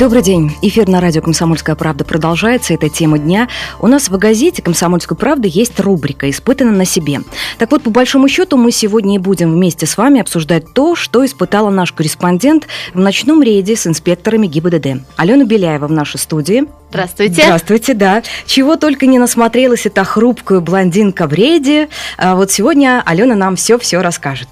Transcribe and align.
Добрый 0.00 0.22
день. 0.22 0.56
Эфир 0.62 0.88
на 0.88 0.98
радио 1.02 1.20
«Комсомольская 1.20 1.76
правда» 1.76 2.06
продолжается. 2.06 2.72
Это 2.72 2.88
тема 2.88 3.18
дня. 3.18 3.50
У 3.80 3.86
нас 3.86 4.08
в 4.08 4.16
газете 4.16 4.62
«Комсомольская 4.62 5.14
правда» 5.14 5.46
есть 5.46 5.78
рубрика 5.78 6.30
«Испытано 6.30 6.72
на 6.72 6.86
себе». 6.86 7.20
Так 7.58 7.70
вот, 7.70 7.82
по 7.82 7.90
большому 7.90 8.26
счету, 8.26 8.56
мы 8.56 8.72
сегодня 8.72 9.16
и 9.16 9.18
будем 9.18 9.52
вместе 9.52 9.84
с 9.84 9.98
вами 9.98 10.22
обсуждать 10.22 10.72
то, 10.72 10.96
что 10.96 11.22
испытала 11.22 11.68
наш 11.68 11.92
корреспондент 11.92 12.66
в 12.94 12.98
ночном 12.98 13.42
рейде 13.42 13.76
с 13.76 13.86
инспекторами 13.86 14.46
ГИБДД. 14.46 15.02
Алена 15.16 15.44
Беляева 15.44 15.86
в 15.86 15.92
нашей 15.92 16.18
студии. 16.18 16.64
Здравствуйте. 16.88 17.42
Здравствуйте, 17.42 17.92
да. 17.92 18.22
Чего 18.46 18.76
только 18.76 19.04
не 19.04 19.18
насмотрелась 19.18 19.84
эта 19.84 20.04
хрупкая 20.04 20.60
блондинка 20.60 21.26
в 21.26 21.34
рейде. 21.34 21.90
А 22.16 22.36
вот 22.36 22.50
сегодня 22.50 23.02
Алена 23.04 23.34
нам 23.34 23.54
все-все 23.56 24.00
расскажет. 24.00 24.48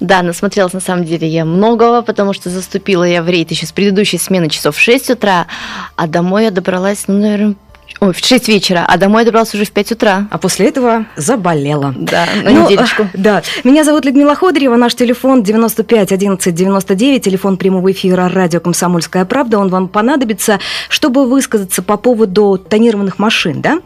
Да, 0.00 0.22
насмотрелась 0.22 0.72
на 0.72 0.80
самом 0.80 1.04
деле 1.04 1.28
я 1.28 1.44
многого, 1.44 2.02
потому 2.02 2.32
что 2.32 2.50
заступила 2.50 3.04
я 3.04 3.22
в 3.22 3.28
рейд 3.28 3.50
еще 3.50 3.66
с 3.66 3.72
предыдущей 3.72 4.18
смены 4.18 4.48
часов 4.48 4.76
в 4.76 4.80
6 4.80 5.10
утра, 5.10 5.46
а 5.96 6.06
домой 6.06 6.44
я 6.44 6.50
добралась, 6.50 7.04
ну, 7.06 7.18
наверное, 7.18 7.54
Ой, 8.00 8.14
в 8.14 8.18
6 8.18 8.48
вечера, 8.48 8.86
а 8.88 8.96
домой 8.96 9.26
добрался 9.26 9.58
уже 9.58 9.66
в 9.66 9.72
5 9.72 9.92
утра. 9.92 10.26
А 10.30 10.38
после 10.38 10.68
этого 10.68 11.04
заболела. 11.16 11.94
Да, 11.94 12.26
на 12.42 12.50
ну, 12.50 12.64
недельку. 12.64 13.06
Да. 13.12 13.42
Меня 13.62 13.84
зовут 13.84 14.06
Людмила 14.06 14.34
Ходрева, 14.34 14.76
наш 14.76 14.94
телефон 14.94 15.42
95 15.42 16.10
11 16.10 16.54
99, 16.54 17.22
телефон 17.22 17.58
прямого 17.58 17.92
эфира 17.92 18.30
радио 18.30 18.60
«Комсомольская 18.60 19.26
правда». 19.26 19.58
Он 19.58 19.68
вам 19.68 19.88
понадобится, 19.88 20.60
чтобы 20.88 21.26
высказаться 21.26 21.82
по 21.82 21.98
поводу 21.98 22.56
тонированных 22.56 23.18
машин, 23.18 23.60
да? 23.60 23.80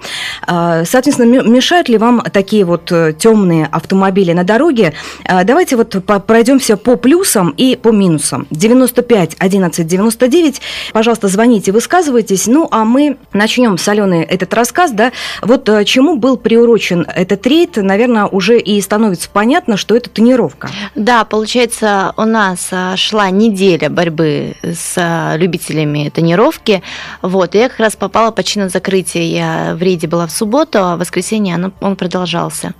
А, 0.47 0.85
соответственно, 0.85 1.43
мешают 1.43 1.89
ли 1.89 1.99
вам 1.99 2.23
такие 2.33 2.65
вот 2.65 2.93
э, 2.93 3.15
темные 3.19 3.67
автомобили 3.67 4.33
на 4.33 4.45
дороге? 4.45 4.95
А, 5.25 5.43
давайте 5.43 5.75
вот 5.75 5.97
пройдемся 6.25 6.77
по 6.77 6.95
плюсам 6.95 7.51
и 7.57 7.75
по 7.75 7.89
минусам. 7.89 8.47
95 8.53 9.35
11 9.41 9.85
99. 9.85 10.61
Пожалуйста, 10.93 11.27
звоните, 11.27 11.73
высказывайтесь. 11.73 12.47
Ну, 12.47 12.69
а 12.71 12.85
мы 12.85 13.17
начнем 13.33 13.77
с 13.77 13.89
Алены 13.89 14.04
Алены 14.05 14.23
этот 14.23 14.55
рассказ, 14.55 14.93
да, 14.93 15.13
вот 15.43 15.69
э, 15.69 15.85
чему 15.85 16.17
был 16.17 16.37
приурочен 16.37 17.07
этот 17.15 17.47
рейд, 17.47 17.77
наверное, 17.77 18.27
уже 18.27 18.59
и 18.59 18.81
становится 18.81 19.29
понятно, 19.31 19.77
что 19.77 19.97
это 19.97 20.11
тренировка. 20.11 20.71
Да, 20.95 21.25
получается, 21.25 22.13
у 22.17 22.25
нас 22.25 22.69
э, 22.71 22.97
шла 22.97 23.31
неделя 23.31 23.91
борьбы 23.91 24.55
с 24.63 24.95
э, 24.97 25.37
любителями 25.39 26.11
тренировки, 26.11 26.83
вот, 27.23 27.55
и 27.55 27.59
я 27.59 27.69
как 27.69 27.81
раз 27.81 27.97
попала 27.97 28.31
почти 28.31 28.61
на 28.61 28.69
закрытие, 28.69 29.31
я 29.31 29.75
в 29.75 29.83
рейде 29.83 30.07
была 30.07 30.27
в 30.27 30.33
субботу, 30.33 30.79
а 30.79 30.97
в 30.97 31.01
воскресенье 31.01 31.73
он 31.81 31.97
продолжался. 31.97 32.75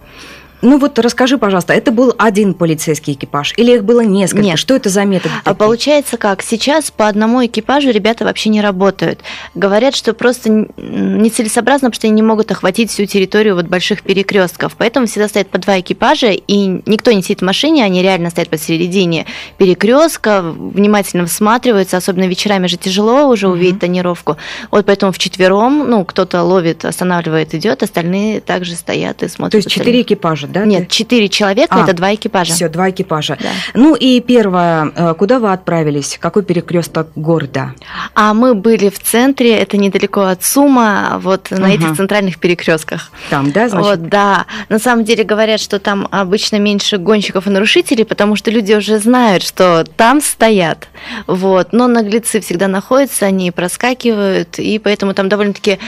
Ну 0.65 0.79
вот 0.79 0.99
расскажи, 0.99 1.37
пожалуйста, 1.37 1.75
это 1.75 1.93
был 1.93 2.15
один 2.17 2.55
полицейский 2.55 3.13
экипаж 3.13 3.53
или 3.59 3.75
их 3.75 3.85
было 3.85 4.01
несколько? 4.01 4.43
Нет. 4.43 4.59
Что 4.59 4.75
это 4.75 4.89
за 4.89 5.05
метод? 5.05 5.31
А 5.45 5.55
получается 5.55 6.17
как? 6.17 6.43
Сейчас 6.43 6.91
по 6.91 7.07
одному 7.07 7.45
экипажу 7.45 7.91
ребята 7.91 8.25
вообще 8.25 8.49
не 8.49 8.63
работают. 8.63 9.21
Говорят, 9.55 9.95
что 9.95 10.15
просто 10.15 10.67
нецелесообразно, 10.79 11.91
потому 11.91 11.97
что 11.97 12.07
они 12.07 12.17
не 12.17 12.23
могут 12.23 12.51
охватить 12.51 12.91
всю 12.91 13.05
территорию 13.05 13.57
вот 13.57 13.67
больших 13.67 14.03
перекрестков. 14.03 14.75
Поэтому 14.79 15.07
всегда 15.07 15.29
стоят 15.29 15.49
по 15.49 15.59
два 15.59 15.81
экипажа, 15.81 16.31
и 16.31 16.81
никто 16.87 17.13
не 17.13 17.23
сидит 17.23 17.41
в 17.41 17.45
машине, 17.45 17.85
они 17.85 18.01
реально 18.01 18.31
стоят 18.31 18.49
посередине 18.49 19.27
перекрестка, 19.59 20.41
внимательно 20.43 21.27
всматриваются, 21.27 21.99
особенно 21.99 22.25
вечерами 22.25 22.69
же 22.69 22.79
тяжело 22.79 23.29
уже 23.29 23.49
увидеть 23.49 23.77
mm-hmm. 23.77 23.81
тонировку. 23.81 24.39
Вот 24.71 24.87
поэтому 24.87 25.13
в 25.13 25.19
четвером, 25.19 25.91
ну, 25.91 26.07
кто-то 26.07 26.43
ловит, 26.43 26.87
останавливает, 26.87 27.55
идет, 27.55 27.83
остальные 27.83 28.41
также 28.41 28.77
стоят 28.77 29.23
и 29.23 29.29
смотрят. 29.29 29.53
То 29.53 29.59
есть 29.59 29.71
четыре 29.71 30.01
экипажа, 30.01 30.54
да? 30.55 30.65
Нет, 30.65 30.89
четыре 30.89 31.29
человека, 31.29 31.75
а, 31.77 31.83
это 31.85 31.93
два 31.93 32.15
экипажа. 32.15 32.55
Все, 32.55 32.69
два 32.69 32.91
экипажа. 32.91 33.37
Да. 33.41 33.49
Ну 33.75 33.95
и 33.95 34.21
первое, 34.21 34.91
э, 34.95 35.15
куда 35.15 35.39
вы 35.39 35.53
отправились? 35.53 36.17
Какой 36.21 36.43
перекресток 36.43 37.09
города? 37.15 37.75
А 38.15 38.33
мы 38.33 38.55
были 38.55 38.89
в 38.89 38.99
центре, 38.99 39.57
это 39.57 39.77
недалеко 39.77 40.23
от 40.23 40.43
Сума, 40.45 41.21
вот 41.21 41.51
на 41.51 41.67
угу. 41.67 41.75
этих 41.75 41.97
центральных 41.97 42.39
перекрестках. 42.39 43.11
Там, 43.31 43.53
да, 43.53 43.69
значит? 43.69 43.91
Вот, 43.91 44.09
да. 44.09 44.47
На 44.69 44.79
самом 44.79 45.05
деле 45.05 45.25
говорят, 45.25 45.61
что 45.61 45.79
там 45.79 46.09
обычно 46.11 46.57
меньше 46.59 46.99
гонщиков 46.99 47.47
и 47.47 47.51
нарушителей, 47.51 48.05
потому 48.05 48.37
что 48.37 48.51
люди 48.51 48.73
уже 48.73 48.99
знают, 48.99 49.43
что 49.43 49.85
там 49.97 50.21
стоят. 50.21 50.89
Вот. 51.27 51.73
Но 51.73 51.89
наглецы 51.89 52.41
всегда 52.41 52.69
находятся, 52.69 53.27
они 53.27 53.51
проскакивают, 53.51 54.59
и 54.59 54.79
поэтому 54.79 55.15
там 55.15 55.29
довольно-таки 55.29 55.79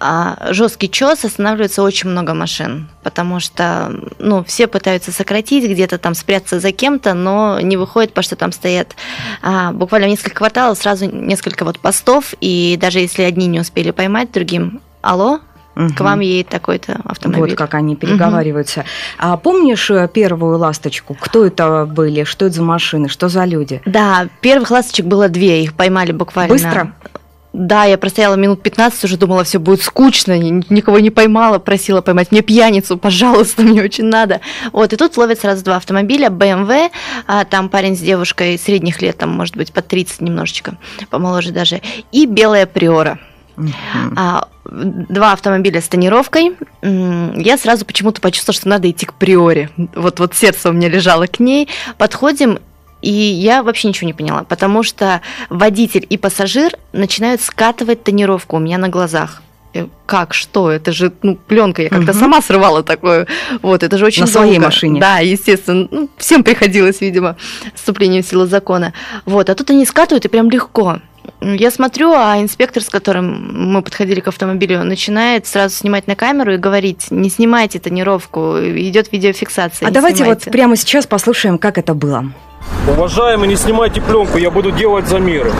а, 0.00 0.48
жесткий 0.50 0.90
чес, 0.90 1.24
останавливается 1.24 1.82
очень 1.82 2.10
много 2.10 2.34
машин, 2.34 2.88
потому 3.06 3.38
что 3.38 3.92
ну, 4.18 4.42
все 4.42 4.66
пытаются 4.66 5.12
сократить, 5.12 5.62
где-то 5.62 5.96
там 5.96 6.16
спрятаться 6.16 6.58
за 6.58 6.72
кем-то, 6.72 7.14
но 7.14 7.60
не 7.60 7.76
выходит, 7.76 8.10
потому 8.10 8.24
что 8.24 8.34
там 8.34 8.50
стоят 8.50 8.96
а, 9.42 9.70
буквально 9.70 10.06
несколько 10.06 10.34
кварталов, 10.34 10.76
сразу 10.76 11.08
несколько 11.08 11.64
вот 11.64 11.78
постов, 11.78 12.34
и 12.40 12.76
даже 12.80 12.98
если 12.98 13.22
одни 13.22 13.46
не 13.46 13.60
успели 13.60 13.92
поймать, 13.92 14.32
другим 14.32 14.80
«Алло, 15.02 15.38
Угу. 15.76 15.92
К 15.94 16.00
вам 16.00 16.20
едет 16.20 16.48
такой-то 16.48 17.00
автомобиль. 17.04 17.50
Вот 17.50 17.58
как 17.58 17.74
они 17.74 17.96
переговариваются. 17.96 18.80
Угу. 18.80 18.86
А 19.18 19.36
помнишь 19.36 19.90
э, 19.90 20.08
первую 20.10 20.56
ласточку? 20.56 21.14
Кто 21.20 21.44
это 21.44 21.84
были? 21.84 22.24
Что 22.24 22.46
это 22.46 22.54
за 22.54 22.62
машины? 22.62 23.10
Что 23.10 23.28
за 23.28 23.44
люди? 23.44 23.82
Да, 23.84 24.26
первых 24.40 24.70
ласточек 24.70 25.04
было 25.04 25.28
две, 25.28 25.62
их 25.62 25.74
поймали 25.74 26.12
буквально. 26.12 26.54
Быстро? 26.54 26.94
Да, 27.56 27.84
я 27.84 27.96
простояла 27.96 28.34
минут 28.34 28.62
15, 28.62 29.04
уже 29.04 29.16
думала, 29.16 29.42
все 29.42 29.58
будет 29.58 29.80
скучно, 29.80 30.38
никого 30.38 30.98
не 30.98 31.08
поймала, 31.08 31.58
просила 31.58 32.02
поймать 32.02 32.30
мне 32.30 32.42
пьяницу, 32.42 32.98
пожалуйста, 32.98 33.62
мне 33.62 33.82
очень 33.82 34.04
надо. 34.04 34.42
Вот, 34.72 34.92
и 34.92 34.96
тут 34.96 35.16
ловят 35.16 35.40
сразу 35.40 35.64
два 35.64 35.76
автомобиля, 35.76 36.28
BMW, 36.28 36.90
а, 37.26 37.44
там 37.46 37.70
парень 37.70 37.96
с 37.96 38.00
девушкой 38.00 38.58
средних 38.58 39.00
лет, 39.00 39.16
там, 39.16 39.30
может 39.30 39.56
быть, 39.56 39.72
под 39.72 39.88
30 39.88 40.20
немножечко, 40.20 40.76
помоложе 41.08 41.50
даже, 41.50 41.80
и 42.12 42.26
белая 42.26 42.66
Приора. 42.66 43.18
Uh-huh. 43.56 44.46
два 45.08 45.32
автомобиля 45.32 45.80
с 45.80 45.88
тонировкой. 45.88 46.56
Я 46.82 47.56
сразу 47.56 47.86
почему-то 47.86 48.20
почувствовала, 48.20 48.60
что 48.60 48.68
надо 48.68 48.90
идти 48.90 49.06
к 49.06 49.14
Приоре. 49.14 49.70
Вот, 49.94 50.20
вот 50.20 50.34
сердце 50.34 50.68
у 50.68 50.72
меня 50.74 50.90
лежало 50.90 51.26
к 51.26 51.40
ней. 51.40 51.66
Подходим, 51.96 52.58
и 53.06 53.10
я 53.10 53.62
вообще 53.62 53.88
ничего 53.88 54.08
не 54.08 54.14
поняла, 54.14 54.42
потому 54.42 54.82
что 54.82 55.20
водитель 55.48 56.04
и 56.08 56.16
пассажир 56.16 56.72
начинают 56.92 57.40
скатывать 57.40 58.02
тонировку 58.02 58.56
у 58.56 58.58
меня 58.58 58.78
на 58.78 58.88
глазах 58.88 59.42
как, 60.06 60.32
что, 60.32 60.70
это 60.70 60.90
же 60.90 61.12
ну, 61.22 61.36
пленка, 61.36 61.82
я 61.82 61.90
как-то 61.90 62.12
угу. 62.12 62.18
сама 62.18 62.40
срывала 62.40 62.82
такое, 62.82 63.26
вот, 63.60 63.82
это 63.82 63.98
же 63.98 64.06
очень 64.06 64.22
На 64.22 64.32
долго. 64.32 64.46
своей 64.46 64.58
машине. 64.58 65.00
Да, 65.00 65.18
естественно, 65.18 65.86
ну, 65.90 66.08
всем 66.16 66.42
приходилось, 66.42 67.02
видимо, 67.02 67.36
вступлением 67.74 68.22
в 68.22 68.26
силу 68.26 68.46
закона. 68.46 68.94
Вот, 69.26 69.50
а 69.50 69.54
тут 69.54 69.68
они 69.68 69.84
скатывают, 69.84 70.24
и 70.24 70.28
прям 70.28 70.50
легко. 70.50 71.00
Я 71.40 71.70
смотрю, 71.70 72.12
а 72.12 72.40
инспектор, 72.40 72.82
с 72.82 72.88
которым 72.88 73.72
мы 73.72 73.82
подходили 73.82 74.20
к 74.20 74.28
автомобилю, 74.28 74.82
начинает 74.84 75.46
сразу 75.46 75.74
снимать 75.74 76.06
на 76.06 76.16
камеру 76.16 76.54
и 76.54 76.56
говорить, 76.56 77.06
не 77.10 77.30
снимайте 77.30 77.78
тонировку, 77.78 78.58
идет 78.58 79.12
видеофиксация. 79.12 79.88
А 79.88 79.90
давайте 79.90 80.18
снимайте. 80.18 80.44
вот 80.46 80.52
прямо 80.52 80.76
сейчас 80.76 81.06
послушаем, 81.06 81.58
как 81.58 81.78
это 81.78 81.94
было. 81.94 82.24
Уважаемый, 82.88 83.48
не 83.48 83.56
снимайте 83.56 84.00
пленку, 84.00 84.38
я 84.38 84.50
буду 84.50 84.70
делать 84.72 85.06
замеры. 85.06 85.52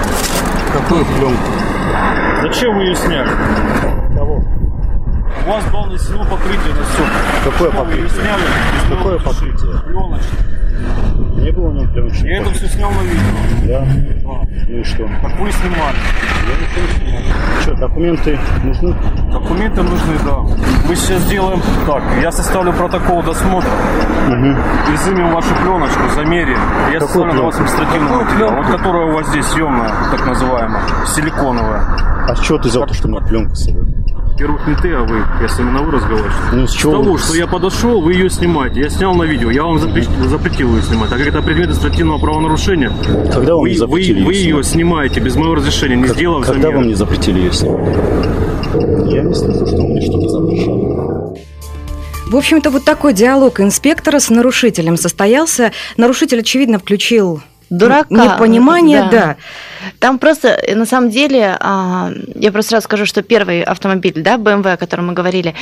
Какую 0.72 1.04
пленку? 1.04 1.42
Зачем 2.42 2.76
вы 2.76 2.84
ее 2.84 2.96
сняли? 2.96 3.30
Кого? 4.14 4.44
У 5.46 5.48
вас 5.48 5.64
было 5.66 5.86
нанесено 5.86 6.24
покрытие 6.24 6.74
на 6.74 6.84
все. 6.84 7.02
Какое 7.44 7.70
Почему 7.70 7.84
покрытие? 7.84 8.02
Вы 8.02 8.10
сняли? 8.10 8.42
Какое 8.90 9.18
покрытие? 9.18 9.82
Пленочное. 9.84 10.65
Не 11.36 11.50
было 11.52 11.72
него 11.72 11.92
пленочных 11.92 12.24
Я 12.24 12.40
это 12.40 12.50
все 12.50 12.66
снял 12.66 12.90
на 12.90 13.02
видео. 13.02 13.68
Да? 13.68 13.86
А. 14.26 14.46
Ну 14.68 14.78
и 14.78 14.82
что? 14.82 15.06
Как 15.22 15.38
вы 15.38 15.52
снимали. 15.52 15.96
Я 16.46 16.54
ничего 16.56 16.86
не 16.86 17.06
снимал. 17.06 17.22
Что, 17.60 17.74
документы 17.74 18.38
нужны? 18.64 18.96
Документы 19.32 19.82
нужны, 19.82 20.14
да. 20.24 20.38
Мы 20.88 20.96
сейчас 20.96 21.22
сделаем 21.22 21.60
так. 21.86 22.02
Я 22.22 22.32
составлю 22.32 22.72
протокол 22.72 23.22
досмотра. 23.22 23.70
Угу. 24.28 24.94
Изымем 24.94 25.32
вашу 25.32 25.54
пленочку, 25.62 26.08
замерим. 26.14 26.58
Я 26.92 27.00
Какую 27.00 27.06
составлю 27.06 27.34
на 27.34 27.42
вас 27.42 27.54
административный 27.56 28.24
материал. 28.24 28.54
Вот 28.56 28.66
которая 28.66 29.06
у 29.06 29.14
вас 29.14 29.28
здесь 29.28 29.46
съемная, 29.46 29.92
так 30.10 30.26
называемая, 30.26 30.82
силиконовая. 31.06 31.80
А 32.28 32.34
с 32.34 32.40
чего 32.40 32.58
ты 32.58 32.68
взял 32.68 32.86
то, 32.86 32.94
что 32.94 33.08
у 33.08 33.10
меня 33.10 33.20
пленка 33.20 33.54
Во-первых, 34.36 34.66
не 34.68 34.74
ты, 34.74 34.92
а 34.92 35.02
вы. 35.02 35.24
Я 35.40 35.48
с 35.48 35.56
вами 35.58 35.70
на 35.70 35.80
вы 35.80 35.92
разговариваю. 35.92 36.30
Ну, 36.52 36.66
с 36.66 36.72
чего? 36.74 36.92
С 36.92 36.94
того, 37.04 37.16
что 37.16 37.34
я 37.36 37.46
подошел, 37.46 38.02
вы 38.02 38.12
ее 38.12 38.28
снимаете. 38.28 38.80
Я 38.80 38.90
снял 38.90 39.14
на 39.14 39.22
видео. 39.22 39.50
Я 39.50 39.64
вам 39.64 39.78
запретил, 39.78 40.10
запретил 40.28 40.76
ее 40.76 40.82
снимать. 40.82 41.08
Так 41.08 41.20
как 41.20 41.28
это 41.28 41.40
предмет 41.40 41.70
административного 41.70 42.18
правонарушения, 42.18 42.92
Когда 43.32 43.54
вам 43.54 43.62
вы, 43.62 43.70
не 43.70 43.76
запретили 43.76 44.20
вы, 44.20 44.26
вы 44.26 44.34
ее 44.34 44.48
ее 44.56 44.62
снимаете 44.62 45.20
без 45.20 45.36
моего 45.36 45.54
разрешения, 45.54 45.96
не 45.96 46.02
Как- 46.08 46.16
сделав 46.16 46.44
Когда 46.44 46.64
замер. 46.64 46.76
вам 46.76 46.88
не 46.88 46.94
запретили 46.94 47.38
ее 47.38 47.52
снимать? 47.54 47.96
Я 49.10 49.22
не 49.22 49.34
слышу, 49.34 49.66
что 49.66 49.78
мне 49.78 50.02
что-то 50.02 50.28
запрещали. 50.28 51.40
В 52.30 52.36
общем-то, 52.36 52.68
вот 52.68 52.84
такой 52.84 53.14
диалог 53.14 53.60
инспектора 53.60 54.18
с 54.18 54.28
нарушителем 54.28 54.98
состоялся. 54.98 55.72
Нарушитель, 55.96 56.40
очевидно, 56.40 56.78
включил 56.78 57.40
Дурака. 57.70 58.14
непонимание, 58.14 59.02
да. 59.02 59.10
да. 59.10 59.36
Там 59.98 60.18
просто, 60.18 60.48
э, 60.48 60.74
на 60.74 60.86
самом 60.86 61.10
деле, 61.10 61.56
а, 61.60 62.10
я 62.34 62.52
просто 62.52 62.70
сразу 62.70 62.84
скажу, 62.84 63.06
что 63.06 63.22
первый 63.22 63.62
автомобиль, 63.62 64.14
да, 64.16 64.36
BMW, 64.36 64.72
о 64.72 64.76
котором 64.76 65.08
мы 65.08 65.12
говорили, 65.12 65.54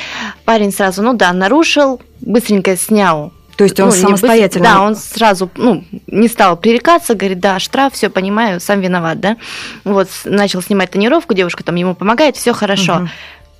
парень 0.44 0.72
сразу, 0.72 1.02
ну 1.02 1.14
да, 1.14 1.32
нарушил, 1.32 2.00
быстренько 2.20 2.76
снял 2.76 3.32
То 3.56 3.64
есть 3.64 3.80
он 3.80 3.88
ну, 3.88 3.92
самостоятельно... 3.92 4.64
быстро- 4.64 4.74
да, 4.74 4.82
он 4.82 4.96
сразу 4.96 5.50
ну, 5.56 5.84
не 6.06 6.28
стал 6.28 6.56
пререкаться, 6.56 7.14
говорит, 7.14 7.40
да, 7.40 7.58
штраф, 7.58 7.94
все 7.94 8.10
понимаю, 8.10 8.60
сам 8.60 8.80
виноват, 8.80 9.20
да. 9.20 9.36
Вот, 9.84 10.08
начал 10.24 10.62
снимать 10.62 10.90
тонировку, 10.90 11.34
девушка 11.34 11.64
там 11.64 11.74
ему 11.76 11.94
помогает, 11.94 12.36
все 12.36 12.52
хорошо. 12.52 12.96
Мгм. 12.96 13.10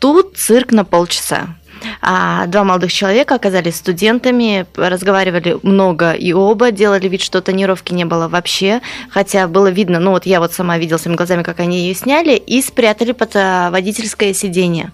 Тут 0.00 0.36
цирк 0.36 0.72
на 0.72 0.84
полчаса. 0.84 1.56
А 2.00 2.46
два 2.46 2.64
молодых 2.64 2.92
человека 2.92 3.34
оказались 3.34 3.76
студентами, 3.76 4.66
разговаривали 4.76 5.58
много 5.62 6.12
и 6.12 6.32
оба, 6.32 6.70
делали 6.70 7.08
вид, 7.08 7.22
что 7.22 7.40
тонировки 7.40 7.92
не 7.92 8.04
было 8.04 8.28
вообще, 8.28 8.80
хотя 9.10 9.48
было 9.48 9.68
видно, 9.68 10.00
ну 10.00 10.12
вот 10.12 10.26
я 10.26 10.40
вот 10.40 10.52
сама 10.52 10.78
видела 10.78 10.98
своими 10.98 11.16
глазами, 11.16 11.42
как 11.42 11.60
они 11.60 11.80
ее 11.80 11.94
сняли, 11.94 12.36
и 12.36 12.62
спрятали 12.62 13.12
под 13.12 13.36
а, 13.36 13.70
водительское 13.70 14.32
сиденье. 14.34 14.92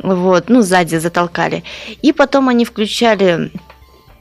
Вот, 0.00 0.48
ну, 0.48 0.62
сзади 0.62 0.96
затолкали. 0.96 1.64
И 2.02 2.12
потом 2.12 2.48
они 2.48 2.64
включали 2.64 3.50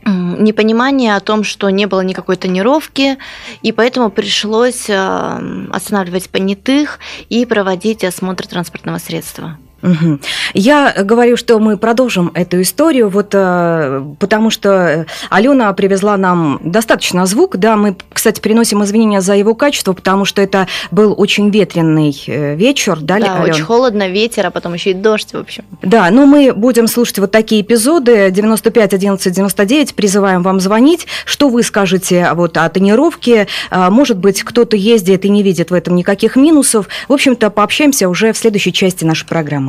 непонимание 0.08 1.16
о 1.16 1.20
том, 1.20 1.44
что 1.44 1.70
не 1.70 1.86
было 1.86 2.02
никакой 2.02 2.38
тонировки, 2.38 3.18
и 3.62 3.72
поэтому 3.72 4.10
пришлось 4.10 4.90
э, 4.90 5.68
останавливать 5.72 6.30
понятых 6.30 7.00
и 7.30 7.46
проводить 7.46 8.04
осмотр 8.04 8.48
транспортного 8.48 9.00
средства. 9.00 9.58
Мгм. 9.82 10.20
Я 10.54 10.94
говорю, 11.04 11.38
что 11.38 11.60
мы 11.60 11.78
продолжим 11.78 12.32
эту 12.34 12.62
историю, 12.62 13.10
вот 13.10 13.30
э, 13.34 14.04
потому 14.20 14.50
что 14.50 14.70
э, 14.70 15.06
Алена 15.30 15.72
привезла 15.74 16.18
нам 16.18 16.60
достаточно 16.64 17.26
звук, 17.26 17.58
да, 17.58 17.76
мы, 17.76 17.96
кстати, 18.12 18.40
приносим 18.42 18.84
извинения 18.84 19.22
за 19.22 19.36
его 19.36 19.54
качество, 19.56 19.94
потому 19.94 20.26
что 20.26 20.42
это 20.42 20.68
был 20.92 21.14
очень 21.18 21.50
ветреный 21.50 22.16
э, 22.28 22.56
вечер, 22.56 23.00
да, 23.00 23.20
Да, 23.20 23.36
Алён? 23.36 23.52
очень 23.52 23.64
холодно, 23.64 24.08
ветер, 24.08 24.48
а 24.48 24.52
потом 24.52 24.74
еще 24.74 24.92
и 24.92 24.94
дождь, 24.94 25.34
в 25.34 25.38
общем. 25.38 25.64
Да, 25.82 26.10
но 26.10 26.26
мы 26.26 26.54
будем 26.54 26.88
слушать 26.88 27.20
вот 27.20 27.32
такие 27.32 27.62
эпизоды. 27.62 28.32
95 28.32 28.94
11 28.94 29.34
99. 29.34 29.96
Призываем 29.96 30.42
вам 30.44 30.60
звонить. 30.60 31.08
Что 31.26 31.50
вы 31.50 31.64
скажете 31.64 32.30
вот 32.34 32.58
о 32.58 32.68
тренировке? 32.70 33.48
А, 33.70 33.90
Может 33.90 34.18
быть, 34.18 34.44
кто-то 34.44 34.76
ездит 34.76 35.26
и 35.26 35.30
не 35.30 35.44
видит 35.44 35.72
в 35.72 35.74
этом 35.74 35.96
никаких 35.96 36.36
минусов. 36.36 36.88
В 37.08 37.14
общем-то, 37.14 37.50
пообщаемся 37.50 38.10
уже 38.10 38.34
в 38.34 38.38
следующей 38.38 38.74
части 38.74 39.04
нашей 39.06 39.28
программы. 39.28 39.67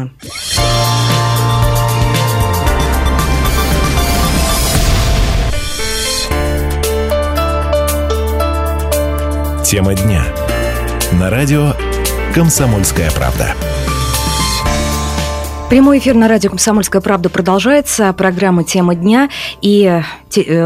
Тема 9.64 9.94
дня. 9.94 10.22
На 11.20 11.30
радио 11.30 11.74
«Комсомольская 12.34 13.10
правда». 13.10 13.54
Прямой 15.68 15.98
эфир 15.98 16.14
на 16.14 16.28
радио 16.28 16.48
«Комсомольская 16.48 17.02
правда» 17.02 17.28
продолжается. 17.28 18.10
Программа 18.14 18.64
«Тема 18.64 18.94
дня». 18.94 19.28
И 19.60 20.00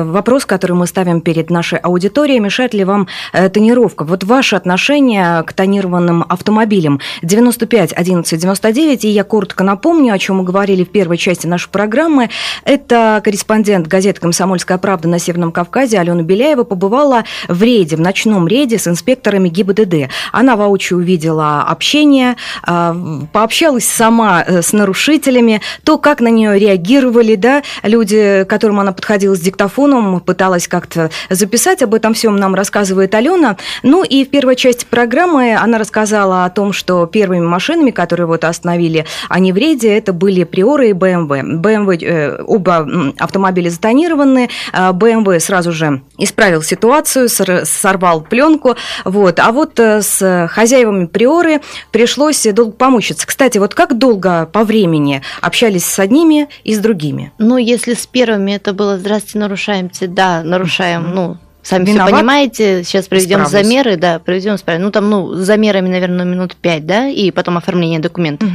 вопрос, 0.05 0.47
который 0.47 0.73
мы 0.73 0.87
ставим 0.87 1.21
перед 1.21 1.51
нашей 1.51 1.79
аудиторией, 1.79 2.41
мешает 2.41 2.75
ли 2.75 2.85
вам 2.85 3.09
э, 3.33 3.49
тонировка? 3.49 4.05
Вот 4.05 4.25
ваше 4.25 4.57
отношение 4.57 5.43
к 5.43 5.53
тонированным 5.53 6.25
автомобилям 6.29 7.01
95 7.23 7.93
11 7.93 8.41
99. 8.41 9.05
И 9.05 9.09
я 9.09 9.25
коротко 9.25 9.65
напомню, 9.65 10.15
о 10.15 10.19
чем 10.19 10.37
мы 10.37 10.45
говорили 10.45 10.85
в 10.85 10.91
первой 10.91 11.17
части 11.17 11.47
нашей 11.47 11.71
программы. 11.71 12.31
Это 12.65 13.21
корреспондент 13.25 13.87
газеты 13.87 14.21
«Комсомольская 14.21 14.79
правда» 14.79 15.09
на 15.09 15.19
Северном 15.19 15.53
Кавказе 15.53 15.99
Алена 15.99 16.23
Беляева 16.23 16.65
побывала 16.65 17.25
в 17.49 17.63
рейде, 17.63 17.97
в 17.97 18.01
ночном 18.01 18.49
рейде 18.49 18.79
с 18.79 18.89
инспекторами 18.89 19.49
ГИБДД. 19.49 20.11
Она 20.33 20.57
воочию 20.57 20.99
увидела 20.99 21.63
общение, 21.63 22.37
а, 22.63 22.97
пообщалась 23.33 23.87
сама 23.87 24.43
э, 24.47 24.63
с 24.63 24.73
нарушителями, 24.73 25.61
то, 25.85 25.99
как 25.99 26.21
на 26.21 26.29
нее 26.29 26.59
реагировали 26.59 27.35
да, 27.35 27.63
люди, 27.83 28.45
к 28.45 28.51
которым 28.51 28.81
она 28.81 28.93
подходила 28.93 29.35
с 29.35 29.41
диктофоном, 29.63 30.21
пыталась 30.21 30.69
как-то 30.69 31.11
записать. 31.31 31.83
Об 31.83 31.95
этом 31.95 32.15
всем 32.15 32.37
нам 32.37 32.55
рассказывает 32.55 33.15
Алена. 33.15 33.57
Ну 33.83 34.03
и 34.03 34.25
в 34.25 34.31
первой 34.31 34.57
части 34.57 34.85
программы 34.89 35.55
она 35.55 35.79
рассказала 35.79 36.45
о 36.45 36.51
том, 36.51 36.73
что 36.73 37.07
первыми 37.07 37.45
машинами, 37.47 37.91
которые 37.91 38.27
вот 38.27 38.45
остановили 38.45 39.07
они 39.29 39.53
в 39.53 39.63
это 39.85 40.13
были 40.13 40.45
Приоры 40.45 40.91
и 40.91 40.93
БМВ. 40.93 41.61
БМВ, 41.61 42.03
э, 42.03 42.43
оба 42.47 42.79
м, 42.79 43.15
автомобиля 43.19 43.71
затонированы, 43.71 44.51
а 44.73 44.93
БМВ 44.93 45.41
сразу 45.43 45.73
же 45.73 46.03
исправил 46.19 46.63
ситуацию, 46.63 47.29
сор- 47.29 47.65
сорвал 47.65 48.23
пленку, 48.23 48.77
вот. 49.05 49.39
А 49.39 49.53
вот 49.53 49.79
э, 49.79 50.03
с 50.03 50.49
хозяевами 50.51 51.07
Приоры 51.07 51.61
пришлось 51.93 52.43
долго 52.53 52.73
помучиться. 52.73 53.27
Кстати, 53.27 53.59
вот 53.59 53.75
как 53.75 53.97
долго 53.97 54.47
по 54.47 54.65
времени 54.65 55.23
общались 55.41 55.85
с 55.85 55.99
одними 55.99 56.49
и 56.65 56.75
с 56.75 56.79
другими? 56.79 57.33
Ну, 57.39 57.57
если 57.57 57.95
с 57.95 58.07
первыми 58.07 58.53
это 58.53 58.73
было 58.73 58.99
«Здравствуйте, 58.99 59.39
нарушаемте», 59.43 60.07
да, 60.07 60.43
нарушаем, 60.43 61.15
ну, 61.15 61.37
сами 61.63 61.85
Виноват? 61.85 62.09
все 62.09 62.17
понимаете, 62.17 62.85
сейчас 62.85 63.07
проведем 63.09 63.43
Исправлюсь. 63.43 63.69
замеры, 63.69 63.97
да, 63.97 64.19
проведем. 64.19 64.57
Ну, 64.81 64.91
там, 64.91 65.11
ну, 65.11 65.35
с 65.35 65.45
замерами, 65.45 65.89
наверное, 65.89 66.25
минут 66.25 66.57
пять, 66.57 66.87
да, 66.87 67.09
и 67.09 67.31
потом 67.31 67.59
оформление 67.59 68.01
документов. 68.01 68.49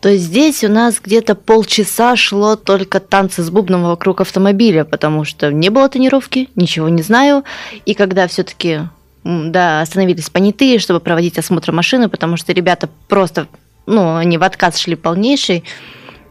То 0.00 0.10
есть 0.10 0.24
здесь 0.24 0.62
у 0.64 0.68
нас 0.68 1.00
где-то 1.02 1.34
полчаса 1.34 2.14
шло 2.14 2.56
только 2.56 3.00
танцы 3.00 3.42
с 3.42 3.48
бубном 3.48 3.84
вокруг 3.84 4.20
автомобиля, 4.20 4.84
потому 4.84 5.24
что 5.24 5.50
не 5.50 5.70
было 5.70 5.88
тонировки, 5.88 6.50
ничего 6.56 6.90
не 6.90 7.00
знаю. 7.00 7.42
И 7.86 7.94
когда 7.94 8.26
все-таки 8.26 8.80
да, 9.24 9.80
остановились 9.80 10.28
понятые, 10.28 10.78
чтобы 10.78 11.00
проводить 11.00 11.38
осмотр 11.38 11.72
машины, 11.72 12.10
потому 12.10 12.36
что 12.36 12.52
ребята 12.52 12.90
просто, 13.08 13.46
ну, 13.86 14.16
они 14.16 14.36
в 14.36 14.42
отказ 14.42 14.76
шли 14.76 14.94
полнейший, 14.94 15.64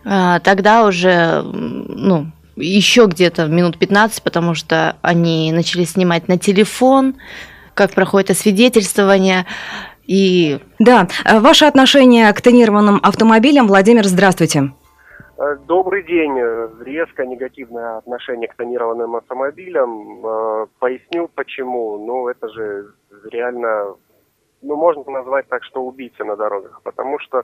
а, 0.06 0.40
тогда 0.42 0.86
уже, 0.86 1.42
ну, 1.42 2.28
еще 2.56 3.06
где-то 3.06 3.48
минут 3.48 3.78
15, 3.78 4.24
потому 4.24 4.54
что 4.54 4.98
они 5.02 5.52
начали 5.52 5.84
снимать 5.84 6.28
на 6.28 6.38
телефон, 6.38 7.16
как 7.74 7.92
проходит 7.92 8.30
освидетельствование, 8.32 9.46
и 10.06 10.60
Да, 10.80 11.08
э, 11.26 11.40
ваше 11.40 11.66
отношение 11.66 12.32
к 12.34 12.42
тонированным 12.42 13.00
автомобилям, 13.02 13.68
Владимир, 13.68 14.04
здравствуйте. 14.06 14.72
Э, 15.38 15.56
Добрый 15.66 16.04
день. 16.04 16.38
Э, 16.38 16.70
Резко 16.84 17.26
негативное 17.26 17.98
отношение 17.98 18.50
к 18.50 18.56
тонированным 18.56 19.16
автомобилям. 19.16 20.68
Поясню 20.80 21.30
почему. 21.34 22.06
Ну, 22.06 22.28
это 22.28 22.50
же 22.50 22.88
реально, 23.32 23.96
ну, 24.62 24.76
можно 24.76 25.04
назвать 25.10 25.48
так, 25.48 25.64
что 25.64 25.82
убийцы 25.84 26.24
на 26.26 26.36
дорогах. 26.36 26.82
Потому 26.84 27.18
что, 27.20 27.44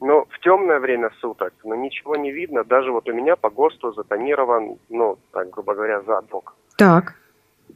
ну, 0.00 0.26
в 0.30 0.40
темное 0.40 0.80
время 0.80 1.10
суток, 1.20 1.52
ну, 1.64 1.74
ничего 1.74 2.16
не 2.16 2.32
видно. 2.32 2.64
Даже 2.64 2.90
вот 2.90 3.08
у 3.08 3.12
меня 3.12 3.36
по 3.36 3.50
ГОСТу 3.50 3.92
затонирован, 3.92 4.78
ну, 4.88 5.18
так, 5.32 5.50
грубо 5.50 5.74
говоря, 5.74 6.00
зад 6.02 6.26
бок. 6.28 6.54
Так. 6.76 7.14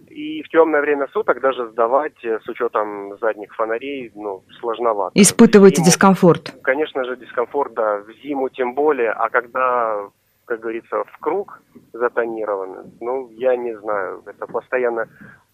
И 0.09 0.43
в 0.43 0.49
темное 0.49 0.81
время 0.81 1.07
суток 1.13 1.41
даже 1.41 1.69
сдавать 1.69 2.25
э, 2.25 2.41
с 2.41 2.49
учетом 2.49 3.17
задних 3.21 3.55
фонарей, 3.55 4.11
ну, 4.15 4.43
сложновато. 4.61 5.13
Испытываете 5.15 5.83
Зиму- 5.83 5.87
дискомфорт. 5.87 6.55
Конечно 6.63 7.05
же, 7.05 7.17
дискомфорт, 7.17 7.75
да, 7.75 7.99
в 7.99 8.11
зиму 8.23 8.49
тем 8.49 8.75
более, 8.75 9.11
а 9.11 9.29
когда, 9.29 10.09
как 10.47 10.61
говорится, 10.61 11.05
в 11.05 11.19
круг 11.19 11.61
затонированы, 11.93 12.91
ну, 13.01 13.29
я 13.33 13.57
не 13.57 13.77
знаю, 13.79 14.23
это 14.27 14.47
постоянно 14.47 15.09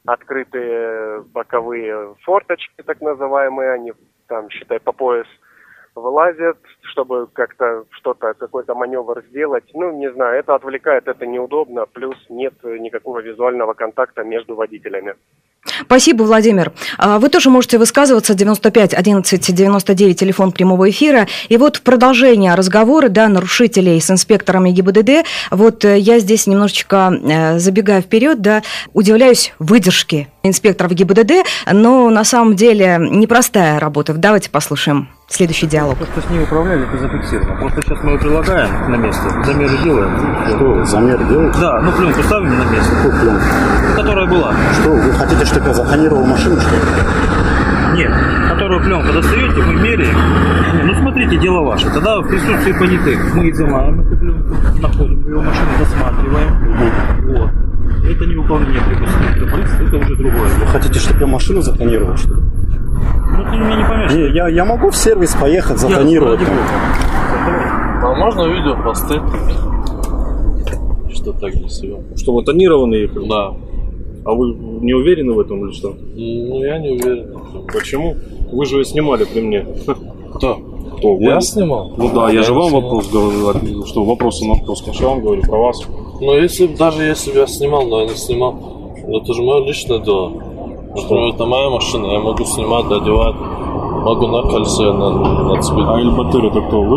открытые 0.06 1.22
боковые 1.22 2.14
форточки, 2.22 2.82
так 2.82 3.00
называемые, 3.00 3.72
они 3.72 3.92
там, 4.26 4.48
считай, 4.50 4.78
по 4.80 4.92
пояс 4.92 5.26
вылазят, 6.00 6.58
чтобы 6.82 7.28
как-то 7.32 7.84
что-то, 7.90 8.34
какой-то 8.34 8.74
маневр 8.74 9.22
сделать. 9.30 9.64
Ну, 9.74 9.92
не 9.92 10.10
знаю, 10.12 10.38
это 10.38 10.54
отвлекает, 10.54 11.08
это 11.08 11.26
неудобно, 11.26 11.86
плюс 11.86 12.16
нет 12.28 12.54
никакого 12.62 13.20
визуального 13.20 13.74
контакта 13.74 14.24
между 14.24 14.54
водителями. 14.54 15.14
Спасибо, 15.82 16.22
Владимир. 16.22 16.72
А 16.98 17.18
Вы 17.18 17.28
тоже 17.28 17.50
можете 17.50 17.78
высказываться 17.78 18.34
95 18.34 18.94
11 18.94 19.54
99, 19.54 20.18
телефон 20.18 20.52
прямого 20.52 20.88
эфира. 20.88 21.26
И 21.48 21.56
вот 21.56 21.76
в 21.76 21.82
продолжение 21.82 22.54
разговора 22.54 23.08
да, 23.08 23.28
нарушителей 23.28 24.00
с 24.00 24.10
инспекторами 24.10 24.70
ГИБДД, 24.70 25.26
вот 25.50 25.84
э, 25.84 25.98
я 25.98 26.18
здесь 26.18 26.46
немножечко 26.46 27.12
э, 27.12 27.58
забегая 27.58 28.00
вперед, 28.00 28.40
да, 28.40 28.62
удивляюсь 28.92 29.52
выдержке 29.58 30.28
инспекторов 30.42 30.92
ГИБДД, 30.92 31.46
но 31.72 32.08
на 32.08 32.24
самом 32.24 32.56
деле 32.56 32.96
непростая 32.98 33.78
работа. 33.78 34.14
Давайте 34.14 34.50
послушаем 34.50 35.08
следующий 35.30 35.66
диалог. 35.66 35.96
То, 35.98 36.06
что 36.06 36.20
с 36.20 36.30
ней 36.30 36.42
управляли, 36.42 36.82
это 36.86 36.98
зафиксировано. 36.98 37.56
Просто 37.60 37.82
сейчас 37.82 38.02
мы 38.02 38.10
ее 38.12 38.18
прилагаем 38.18 38.90
на 38.90 38.96
месте, 38.96 39.22
замеры 39.44 39.78
делаем. 39.82 40.36
Что, 40.48 40.84
замер 40.84 41.18
делаете? 41.28 41.58
Да, 41.60 41.80
ну 41.80 41.92
пленку 41.92 42.22
ставим 42.22 42.58
на 42.58 42.64
месте, 42.64 42.90
Какую 42.96 43.20
пленку? 43.20 43.44
которая 43.96 44.26
была. 44.26 44.52
Что, 44.80 44.90
вы 44.90 45.12
хотите, 45.12 45.44
чтобы 45.44 45.68
я 45.68 45.74
захонировал 45.74 46.24
машину, 46.24 46.60
что 46.60 46.70
ли? 46.74 46.82
Нет, 47.96 48.12
которую 48.50 48.82
пленку 48.82 49.12
достаете, 49.12 49.62
мы 49.62 49.74
меряем. 49.74 50.16
Не, 50.76 50.82
ну 50.84 50.94
смотрите, 51.00 51.36
дело 51.38 51.60
ваше. 51.64 51.88
Тогда 51.90 52.20
в 52.20 52.28
присутствии 52.28 52.72
понятых 52.72 53.34
мы 53.34 53.50
изымаем 53.50 54.00
эту 54.00 54.16
пленку, 54.16 54.54
находим 54.80 55.26
ее 55.26 55.40
машину, 55.40 55.68
досматриваем. 55.78 57.32
Вот. 57.34 57.50
Это 58.04 58.24
не 58.26 58.34
выполнение 58.36 58.80
прикусственных 58.82 59.36
это 59.36 59.96
уже 59.96 60.16
другое. 60.16 60.48
Вы 60.48 60.66
хотите, 60.66 60.98
чтобы 60.98 61.20
я 61.20 61.26
машину 61.26 61.62
затонировал, 61.62 62.16
что 62.16 62.34
ли? 62.34 62.40
Ну 63.36 63.44
ты 63.44 63.56
меня 63.58 63.76
не 63.76 63.84
поймешь. 63.84 64.12
Не, 64.12 64.36
я, 64.36 64.48
я 64.48 64.64
могу 64.64 64.90
в 64.90 64.96
сервис 64.96 65.34
поехать, 65.34 65.78
затонировать. 65.78 66.40
ради 66.40 66.44
там. 66.46 66.56
бога. 66.56 68.02
А 68.02 68.14
можно 68.14 68.46
видео 68.46 68.76
посты? 68.82 69.20
что 71.20 71.32
так 71.32 71.52
для 71.52 71.68
себя. 71.68 71.96
Что 72.16 72.32
вы 72.32 72.42
тонированные? 72.44 73.08
Да. 73.28 73.54
А 74.24 74.32
вы 74.34 74.54
не 74.82 74.94
уверены 74.94 75.32
в 75.32 75.40
этом 75.40 75.64
или 75.66 75.72
что? 75.72 75.94
Ну, 76.14 76.64
я 76.64 76.78
не 76.78 76.90
уверен. 76.90 77.34
Почему? 77.72 78.16
Вы 78.52 78.66
же 78.66 78.84
снимали 78.84 79.24
при 79.24 79.40
мне. 79.40 79.66
Кто? 80.34 80.58
Кто? 80.98 81.18
Я 81.18 81.36
Вы? 81.36 81.40
снимал? 81.40 81.92
Ну 81.96 82.10
да, 82.14 82.28
я, 82.28 82.36
Я 82.36 82.42
же 82.42 82.52
не 82.52 82.58
вам 82.58 82.68
снимал. 82.68 82.82
вопрос 82.82 83.10
говорю, 83.10 83.86
что 83.86 84.04
вопросы 84.04 84.44
на 84.44 84.54
вопрос. 84.54 84.84
Я 85.00 85.08
вам 85.08 85.20
говорю 85.22 85.42
про 85.42 85.58
вас. 85.58 85.80
Ну, 86.20 86.34
если 86.34 86.66
даже 86.66 87.02
если 87.04 87.32
бы 87.32 87.38
я 87.38 87.46
снимал, 87.46 87.86
но 87.86 88.02
я 88.02 88.06
не 88.08 88.14
снимал, 88.14 88.54
ну, 89.06 89.18
это 89.18 89.32
же 89.32 89.42
мое 89.42 89.64
личное 89.64 89.98
дело. 89.98 90.32
Например, 90.94 91.34
это 91.34 91.46
моя 91.46 91.70
машина, 91.70 92.06
я 92.06 92.18
могу 92.18 92.44
снимать, 92.44 92.86
одевать, 92.86 93.36
могу 93.36 94.26
на 94.26 94.42
колесе 94.42 94.92
на, 94.92 95.10
нацепить. 95.44 95.84
А 95.86 96.00
Эльбатыр 96.00 96.46
это 96.46 96.60
кто? 96.62 96.82
Вы? 96.82 96.96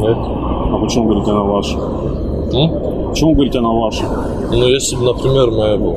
Нет. 0.00 0.18
А 0.18 0.78
почему 0.80 1.04
говорите 1.04 1.30
она 1.30 1.44
ваша? 1.44 1.78
М? 1.78 3.10
Почему 3.10 3.34
говорите 3.34 3.58
она 3.58 3.70
ваша? 3.70 4.04
Ну, 4.50 4.66
если 4.66 4.96
бы, 4.96 5.04
например, 5.04 5.52
моя 5.52 5.76
была. 5.76 5.96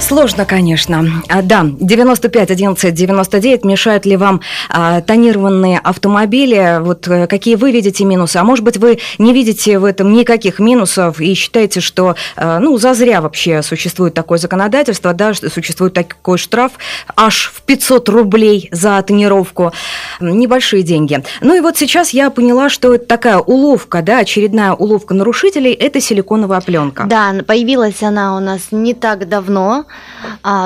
Сложно, 0.00 0.44
конечно. 0.44 1.22
А, 1.28 1.40
да, 1.40 1.64
95 1.64 2.50
11 2.50 2.94
99. 2.94 3.64
Мешают 3.64 4.04
ли 4.04 4.16
вам 4.16 4.42
а, 4.68 5.00
тонированные 5.00 5.78
автомобили? 5.78 6.78
Вот 6.80 7.08
э, 7.08 7.26
какие 7.26 7.54
вы 7.54 7.70
видите 7.70 8.04
минусы? 8.04 8.36
А 8.36 8.44
может 8.44 8.64
быть, 8.64 8.76
вы 8.76 8.98
не 9.18 9.32
видите 9.32 9.78
в 9.78 9.84
этом 9.84 10.12
никаких 10.12 10.58
минусов 10.58 11.20
и 11.20 11.32
считаете, 11.34 11.80
что, 11.80 12.16
э, 12.36 12.58
ну, 12.58 12.76
зазря 12.76 13.22
вообще 13.22 13.62
существует 13.62 14.14
такое 14.14 14.38
законодательство, 14.38 15.14
да, 15.14 15.32
существует 15.32 15.94
такой 15.94 16.36
штраф 16.36 16.72
аж 17.16 17.52
в 17.54 17.62
500 17.62 18.08
рублей 18.10 18.68
за 18.72 19.00
тонировку. 19.00 19.72
Небольшие 20.20 20.82
деньги. 20.82 21.22
Ну 21.40 21.56
и 21.56 21.60
вот 21.60 21.78
сейчас 21.78 22.10
я 22.10 22.30
поняла, 22.30 22.68
что 22.68 22.94
это 22.94 23.06
такая 23.06 23.38
уловка, 23.38 24.02
да, 24.02 24.18
очередная 24.18 24.74
уловка 24.74 25.14
нарушителей– 25.14 25.72
это 25.72 26.00
силиконовая 26.00 26.60
пленка. 26.60 27.04
Да, 27.04 27.32
появилась 27.46 28.02
она 28.02 28.36
у 28.36 28.40
нас 28.40 28.68
не 28.70 28.92
так 28.92 29.28
давно. 29.28 29.83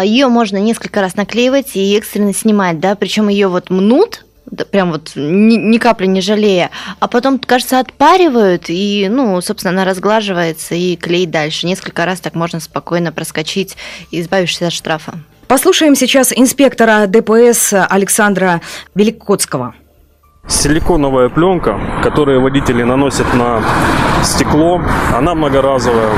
Ее 0.02 0.28
можно 0.28 0.58
несколько 0.58 1.00
раз 1.00 1.16
наклеивать 1.16 1.76
и 1.76 1.96
экстренно 1.96 2.32
снимать, 2.32 2.80
да, 2.80 2.94
причем 2.94 3.28
ее 3.28 3.48
вот 3.48 3.70
мнут, 3.70 4.24
прям 4.70 4.92
вот 4.92 5.12
ни, 5.14 5.56
ни 5.56 5.78
капли 5.78 6.06
не 6.06 6.20
жалея, 6.20 6.70
а 7.00 7.08
потом, 7.08 7.38
кажется, 7.38 7.78
отпаривают, 7.78 8.64
и, 8.68 9.08
ну, 9.10 9.40
собственно, 9.40 9.72
она 9.72 9.84
разглаживается 9.84 10.74
и 10.74 10.96
клеит 10.96 11.30
дальше. 11.30 11.66
Несколько 11.66 12.04
раз 12.04 12.20
так 12.20 12.34
можно 12.34 12.60
спокойно 12.60 13.12
проскочить, 13.12 13.76
избавившись 14.10 14.62
от 14.62 14.72
штрафа. 14.72 15.14
Послушаем 15.48 15.94
сейчас 15.94 16.32
инспектора 16.34 17.06
ДПС 17.06 17.72
Александра 17.72 18.60
Великотского. 18.94 19.74
Силиконовая 20.48 21.28
пленка, 21.28 21.78
которую 22.02 22.40
водители 22.40 22.82
наносят 22.82 23.26
на 23.34 23.60
стекло, 24.22 24.80
она 25.16 25.34
многоразовая. 25.34 26.08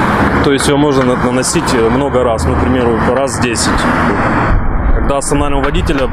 То 0.44 0.52
есть 0.52 0.68
ее 0.68 0.76
можно 0.76 1.04
на- 1.04 1.16
наносить 1.26 1.74
много 1.74 2.22
раз, 2.22 2.44
ну, 2.46 2.54
к 2.54 2.60
примеру, 2.60 2.96
раз 3.12 3.38
10. 3.40 3.72
Когда 4.94 5.16
останавливаем 5.18 5.64
водителя, 5.64 6.08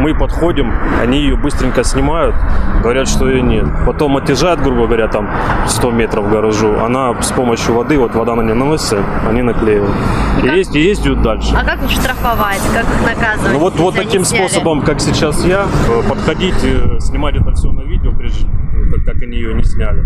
мы 0.00 0.14
подходим, 0.14 0.72
они 1.00 1.20
ее 1.20 1.36
быстренько 1.36 1.84
снимают, 1.84 2.34
говорят, 2.82 3.08
что 3.08 3.28
ее 3.28 3.42
нет. 3.42 3.66
Потом 3.86 4.16
оттяжают, 4.16 4.60
грубо 4.60 4.86
говоря, 4.86 5.08
там 5.08 5.30
100 5.66 5.90
метров 5.90 6.30
гаражу. 6.30 6.74
Она 6.78 7.20
с 7.20 7.30
помощью 7.32 7.74
воды, 7.74 7.98
вот 7.98 8.14
вода 8.14 8.34
на 8.34 8.42
нее 8.42 8.54
наносится, 8.54 9.02
они 9.28 9.42
наклеивают. 9.42 9.94
И, 10.42 10.46
есть, 10.48 10.74
и 10.74 10.80
ездят 10.80 11.22
дальше. 11.22 11.54
А 11.54 11.64
как 11.64 11.82
их 11.82 11.90
штрафовать, 11.90 12.62
как 12.72 12.84
их 12.84 13.06
наказывать? 13.06 13.52
Ну 13.52 13.58
вот, 13.58 13.78
вот 13.78 13.94
таким 13.94 14.24
способом, 14.24 14.82
как 14.82 15.00
сейчас 15.00 15.44
я, 15.44 15.66
э, 15.88 16.08
подходить, 16.08 16.64
э, 16.64 16.98
снимать 17.00 17.36
это 17.36 17.52
все 17.52 17.70
на 17.70 17.82
видео, 17.82 18.12
прежде 18.12 18.46
ну, 18.46 18.90
как, 18.90 19.04
как 19.04 19.22
они 19.22 19.36
ее 19.36 19.54
не 19.54 19.64
сняли. 19.64 20.02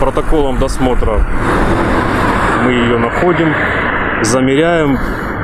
Протоколом 0.00 0.58
досмотра 0.58 1.20
мы 2.64 2.72
ее 2.72 2.98
находим, 2.98 3.52
замеряем, 4.22 4.98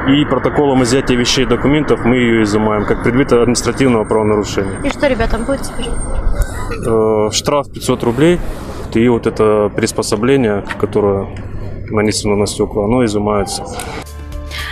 и 0.08 0.24
протоколом 0.24 0.82
изъятия 0.82 1.16
вещей 1.16 1.44
и 1.44 1.48
документов 1.48 2.04
мы 2.04 2.16
ее 2.16 2.42
изымаем, 2.42 2.84
как 2.86 3.02
предмет 3.02 3.32
административного 3.32 4.04
правонарушения. 4.04 4.80
И 4.84 4.90
что, 4.90 5.06
ребята, 5.06 5.38
будет 5.38 5.62
теперь? 5.62 5.88
Э, 6.86 7.30
Штраф 7.32 7.70
500 7.72 8.02
рублей, 8.04 8.40
и 8.94 9.08
вот 9.08 9.26
это 9.26 9.70
приспособление, 9.74 10.64
которое 10.78 11.28
нанесено 11.90 12.36
на 12.36 12.46
стекла, 12.46 12.84
оно 12.84 13.04
изымается. 13.04 13.64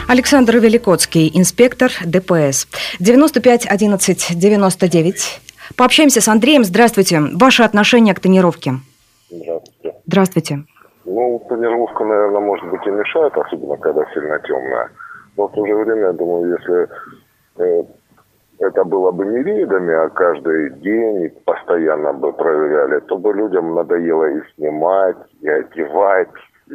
Александр 0.08 0.56
Великоцкий, 0.56 1.30
инспектор 1.34 1.90
ДПС. 2.04 2.66
95 2.98 3.66
11 3.66 4.38
99. 4.38 5.40
Пообщаемся 5.76 6.20
с 6.20 6.28
Андреем. 6.28 6.64
Здравствуйте. 6.64 7.20
Ваше 7.34 7.62
отношение 7.62 8.14
к 8.14 8.20
тонировке? 8.20 8.74
Здравствуйте. 9.30 9.94
Здравствуйте. 10.06 10.64
Ну, 11.04 11.44
тонировка, 11.48 12.04
наверное, 12.04 12.40
может 12.40 12.68
быть 12.70 12.80
и 12.86 12.90
мешает, 12.90 13.34
особенно 13.36 13.76
когда 13.76 14.04
сильно 14.14 14.38
темная. 14.40 14.90
Но 15.38 15.46
в 15.46 15.52
то 15.52 15.64
же 15.64 15.72
время, 15.72 16.00
я 16.00 16.12
думаю, 16.14 16.58
если 16.58 16.88
э, 17.58 17.84
это 18.58 18.84
было 18.84 19.12
бы 19.12 19.24
не 19.24 19.40
рейдами, 19.44 19.94
а 19.94 20.08
каждый 20.08 20.70
день 20.80 21.30
постоянно 21.44 22.12
бы 22.12 22.32
проверяли, 22.32 22.98
то 23.06 23.16
бы 23.16 23.32
людям 23.32 23.72
надоело 23.72 24.24
и 24.24 24.42
снимать, 24.54 25.16
и 25.40 25.48
одевать. 25.48 26.28
И 26.66 26.74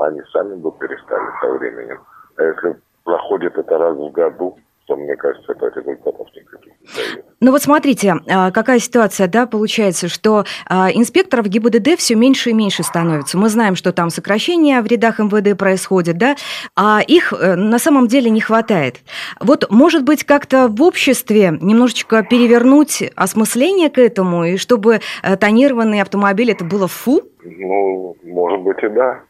они 0.00 0.22
сами 0.32 0.54
бы 0.54 0.72
перестали 0.72 1.26
со 1.42 1.52
временем. 1.52 2.00
А 2.36 2.44
если 2.44 2.76
проходит 3.04 3.58
это 3.58 3.76
раз 3.76 3.94
в 3.94 4.10
году, 4.10 4.56
то, 4.86 4.96
мне 4.96 5.16
кажется, 5.16 5.52
это 5.52 5.66
результатов 5.80 6.26
никаких 6.34 6.72
не 6.80 6.86
дает. 6.94 7.24
Ну 7.40 7.50
вот 7.52 7.62
смотрите, 7.62 8.14
а, 8.28 8.50
какая 8.50 8.78
ситуация, 8.78 9.28
да, 9.28 9.46
получается, 9.46 10.08
что 10.08 10.44
а, 10.68 10.90
инспекторов 10.92 11.46
ГИБДД 11.46 11.98
все 11.98 12.14
меньше 12.14 12.50
и 12.50 12.52
меньше 12.52 12.82
становится. 12.82 13.38
Мы 13.38 13.48
знаем, 13.48 13.76
что 13.76 13.92
там 13.92 14.10
сокращение 14.10 14.82
в 14.82 14.86
рядах 14.86 15.18
МВД 15.18 15.56
происходит, 15.58 16.18
да, 16.18 16.36
а 16.76 17.00
их 17.06 17.32
э, 17.32 17.54
на 17.54 17.78
самом 17.78 18.08
деле 18.08 18.30
не 18.30 18.40
хватает. 18.40 19.00
Вот, 19.40 19.70
может 19.70 20.04
быть, 20.04 20.24
как-то 20.24 20.68
в 20.68 20.82
обществе 20.82 21.56
немножечко 21.60 22.22
перевернуть 22.22 23.02
осмысление 23.16 23.88
к 23.88 23.98
этому, 23.98 24.44
и 24.44 24.56
чтобы 24.56 25.00
э, 25.22 25.36
тонированный 25.36 26.02
автомобиль 26.02 26.50
это 26.50 26.64
было 26.64 26.88
фу? 26.88 27.22
Ну, 27.42 28.16
может 28.22 28.60
быть 28.60 28.82
и 28.82 28.88
да. 28.88 29.20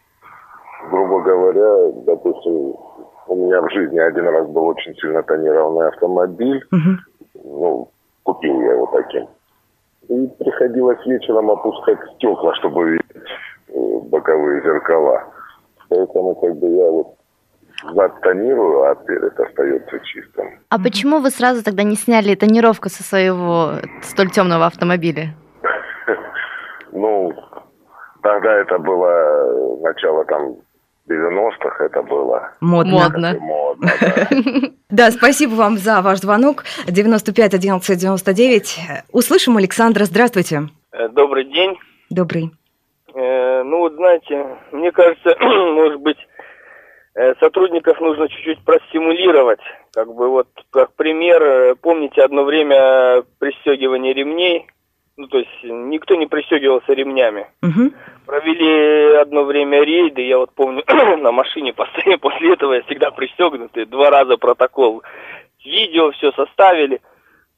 Грубо 0.90 1.22
говоря, 1.22 1.92
допустим, 2.06 2.74
у 3.26 3.36
меня 3.36 3.60
в 3.62 3.70
жизни 3.70 3.98
один 3.98 4.28
раз 4.28 4.46
был 4.48 4.66
очень 4.66 4.94
сильно 4.96 5.22
тонированный 5.22 5.88
автомобиль. 5.88 6.64
Мгм. 6.70 7.00
Ну, 7.44 7.88
купил 8.22 8.60
я 8.60 8.72
его 8.72 8.86
таким. 8.86 9.28
И 10.08 10.26
приходилось 10.38 11.04
вечером 11.06 11.50
опускать 11.50 11.98
стекла, 12.14 12.54
чтобы 12.56 12.90
видеть 12.90 13.22
э, 13.68 13.98
боковые 14.10 14.62
зеркала. 14.62 15.24
Поэтому 15.88 16.34
как 16.34 16.56
бы 16.56 16.68
я 16.68 16.90
вот 16.90 17.14
зад 17.94 18.20
тонирую, 18.20 18.82
а 18.82 18.94
перед 18.94 19.38
остается 19.38 20.00
чистым. 20.00 20.58
А 20.68 20.78
почему 20.78 21.20
вы 21.20 21.30
сразу 21.30 21.64
тогда 21.64 21.82
не 21.82 21.96
сняли 21.96 22.34
тонировку 22.34 22.88
со 22.88 23.02
своего 23.02 23.80
столь 24.02 24.30
темного 24.30 24.66
автомобиля? 24.66 25.34
Ну, 26.96 27.32
тогда 28.22 28.52
это 28.52 28.78
было 28.78 29.08
э, 29.08 29.76
начало 29.82 30.24
там 30.26 30.58
90-х, 31.08 31.84
это 31.84 32.02
было 32.02 32.52
Модно. 32.60 32.92
Модно. 32.92 33.36
модно. 33.40 33.90
да. 34.00 34.28
Да, 34.90 35.10
спасибо 35.10 35.54
вам 35.54 35.76
за 35.76 36.00
ваш 36.02 36.20
звонок. 36.20 36.64
95 36.86 37.54
11 37.54 37.98
99. 37.98 38.78
Услышим 39.12 39.56
Александра. 39.56 40.04
Здравствуйте. 40.04 40.68
Э, 40.92 41.08
Добрый 41.08 41.44
день. 41.44 41.76
Добрый. 42.10 42.50
Э, 43.14 43.62
Ну 43.64 43.78
вот 43.80 43.94
знаете, 43.94 44.46
мне 44.72 44.92
кажется, 44.92 45.36
может 45.40 46.00
быть, 46.00 46.18
э, 47.16 47.34
сотрудников 47.40 48.00
нужно 48.00 48.28
чуть-чуть 48.28 48.64
простимулировать. 48.64 49.60
Как 49.92 50.12
бы 50.14 50.28
вот, 50.28 50.48
как 50.70 50.94
пример, 50.94 51.42
э, 51.42 51.74
помните 51.74 52.22
одно 52.22 52.44
время 52.44 53.24
пристегивание 53.40 54.14
ремней? 54.14 54.66
Ну, 55.16 55.28
то 55.28 55.38
есть 55.38 55.62
никто 55.62 56.16
не 56.16 56.26
пристегивался 56.26 56.92
ремнями. 56.92 57.46
Мгм. 57.62 57.94
Провели 58.26 59.14
одно 59.16 59.44
время 59.44 59.82
рейды, 59.84 60.22
я 60.22 60.38
вот 60.38 60.52
помню, 60.54 60.82
на 61.18 61.30
машине 61.30 61.72
постоянно 61.72 62.18
после 62.20 62.54
этого 62.54 62.72
я 62.74 62.82
всегда 62.82 63.10
пристегнутый, 63.10 63.86
два 63.86 64.10
раза 64.10 64.36
протокол. 64.36 65.02
Видео 65.64 66.10
все 66.12 66.32
составили. 66.32 67.00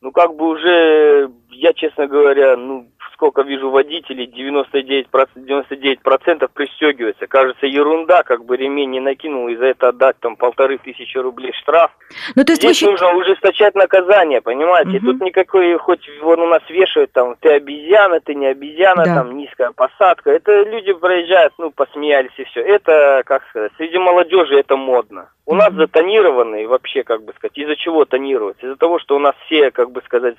Ну, 0.02 0.12
как 0.12 0.36
бы 0.36 0.48
уже, 0.48 1.30
я, 1.50 1.72
честно 1.72 2.06
говоря, 2.06 2.56
ну, 2.56 2.86
сколько 3.16 3.40
вижу 3.42 3.70
водителей, 3.70 4.26
99%, 4.26 5.06
99% 5.37 6.49
пристегиваются. 6.52 7.26
Кажется, 7.26 7.66
ерунда, 7.66 8.23
как 8.23 8.44
бы 8.44 8.56
ремень 8.58 8.90
не 8.90 9.00
накинул, 9.00 9.49
и 9.49 9.56
за 9.56 9.66
это 9.66 9.88
отдать 9.88 10.16
там 10.20 10.37
полторы 10.37 10.76
тысячи 10.78 11.16
рублей 11.16 11.52
штраф. 11.54 11.90
Ну, 12.35 12.44
то 12.44 12.52
есть 12.52 12.62
Здесь 12.62 12.76
счит- 12.76 12.90
нужно 12.90 13.14
ужесточать 13.14 13.75
наказание, 13.75 14.42
понимаете? 14.42 14.99
Мгм. 14.99 15.06
Тут 15.06 15.20
никакой, 15.23 15.76
хоть 15.78 16.06
вон 16.20 16.40
у 16.40 16.46
нас 16.46 16.62
вешают 16.68 17.11
там, 17.12 17.37
ты 17.40 17.49
обезьяна, 17.52 18.20
ты 18.20 18.35
не 18.35 18.46
обезьяна, 18.46 19.04
Да. 19.04 19.14
там 19.16 19.37
низкая 19.37 19.73
посадка. 19.73 20.30
Это 20.30 20.62
люди 20.64 20.92
проезжают, 20.92 21.54
ну, 21.58 21.70
посмеялись 21.70 22.32
и 22.37 22.44
все. 22.44 22.61
Это, 22.61 23.23
как 23.25 23.46
сказать, 23.49 23.73
среди 23.78 23.96
молодежи 23.99 24.58
это 24.58 24.76
модно. 24.76 25.30
У 25.46 25.54
нас 25.54 25.73
затонированные 25.73 26.66
вообще, 26.68 27.02
как 27.02 27.25
бы 27.25 27.32
сказать, 27.35 27.56
из-за 27.56 27.76
чего 27.76 28.04
тонируются? 28.04 28.66
Из-за 28.66 28.76
того, 28.76 28.99
что 28.99 29.16
у 29.16 29.18
нас 29.18 29.35
все, 29.46 29.70
как 29.70 29.90
бы 29.90 30.02
сказать, 30.04 30.37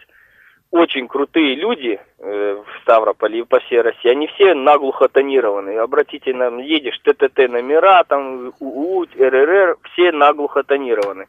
очень 0.71 1.07
крутые 1.07 1.55
люди 1.55 1.99
э, 2.19 2.63
в 2.63 2.81
Ставрополе 2.81 3.39
и 3.39 3.43
по 3.43 3.59
всей 3.61 3.81
России, 3.81 4.09
они 4.09 4.27
все 4.27 4.53
наглухо 4.53 5.07
тонированы. 5.07 5.77
Обратите, 5.77 6.33
нам 6.33 6.59
едешь, 6.59 6.99
ТТТ 7.03 7.49
номера, 7.49 8.03
там, 8.03 8.53
УУ, 8.59 9.05
РРР, 9.17 9.77
все 9.91 10.11
наглухо 10.11 10.63
тонированы. 10.63 11.27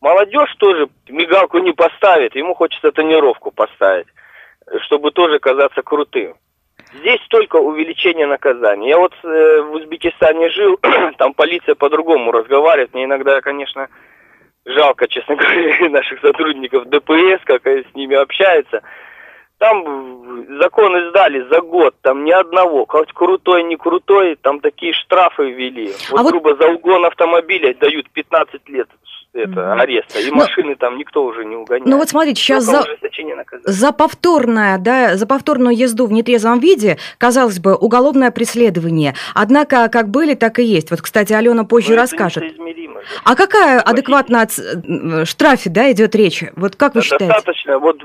Молодежь 0.00 0.54
тоже 0.58 0.88
мигалку 1.08 1.58
не 1.58 1.72
поставит, 1.72 2.36
ему 2.36 2.54
хочется 2.54 2.92
тонировку 2.92 3.50
поставить, 3.50 4.06
чтобы 4.82 5.12
тоже 5.12 5.38
казаться 5.38 5.82
крутым. 5.82 6.34
Здесь 6.92 7.20
только 7.28 7.56
увеличение 7.56 8.26
наказания. 8.26 8.90
Я 8.90 8.98
вот 8.98 9.14
э, 9.24 9.60
в 9.62 9.72
Узбекистане 9.72 10.50
жил, 10.50 10.78
там 11.18 11.32
полиция 11.34 11.74
по-другому 11.74 12.30
разговаривает. 12.32 12.92
Мне 12.92 13.04
иногда, 13.04 13.40
конечно, 13.40 13.88
жалко, 14.64 15.06
честно 15.08 15.36
говоря, 15.36 15.88
наших 15.90 16.20
сотрудников 16.20 16.86
ДПС, 16.88 17.40
как 17.44 17.66
они 17.66 17.82
с 17.90 17.94
ними 17.94 18.16
общаются. 18.16 18.82
Там 19.58 20.46
закон 20.60 20.96
издали 20.96 21.46
за 21.48 21.60
год, 21.60 21.94
там 22.02 22.24
ни 22.24 22.32
одного, 22.32 22.84
хоть 22.86 23.12
крутой, 23.12 23.62
не 23.62 23.76
крутой, 23.76 24.36
там 24.40 24.60
такие 24.60 24.92
штрафы 24.92 25.50
ввели. 25.50 25.92
Вот, 26.10 26.20
А 26.20 26.22
вот- 26.22 26.30
грубо, 26.32 26.56
за 26.56 26.68
угон 26.68 27.06
автомобиля 27.06 27.72
дают 27.74 28.10
15 28.10 28.68
лет 28.68 28.88
это, 29.32 29.72
ареста, 29.74 30.20
и 30.20 30.30
Ну- 30.30 30.36
машины 30.36 30.76
там 30.76 30.96
никто 30.98 31.24
уже 31.24 31.44
не 31.44 31.56
угоняет. 31.56 31.86
Ну 31.86 31.98
вот 31.98 32.08
смотрите, 32.08 32.40
сейчас 32.40 32.64
за, 32.64 32.84
за 33.64 33.92
повторное, 33.92 34.78
да, 34.78 35.16
за 35.16 35.26
повторную 35.26 35.76
езду 35.76 36.06
в 36.06 36.12
нетрезвом 36.12 36.60
виде, 36.60 36.98
казалось 37.18 37.58
бы, 37.58 37.74
уголовное 37.74 38.30
преследование. 38.30 39.14
Однако, 39.34 39.88
как 39.88 40.08
были, 40.08 40.34
так 40.34 40.58
и 40.58 40.62
есть. 40.64 40.90
Вот, 40.90 41.00
кстати, 41.00 41.32
Алена 41.32 41.64
позже 41.64 41.88
Ну, 41.88 41.94
это 41.94 42.02
расскажет. 42.02 42.44
же. 42.44 42.50
А 43.24 43.34
какая 43.34 43.80
адекватно 43.80 44.42
от 44.42 44.50
э, 44.58 45.24
штрафе, 45.24 45.70
да, 45.70 45.90
идет 45.92 46.14
речь? 46.14 46.44
Вот 46.56 46.76
как 46.76 46.94
вы 46.94 47.00
Да, 47.00 47.04
считаете? 47.04 47.26
Достаточно. 47.26 47.78
Вот 47.78 48.02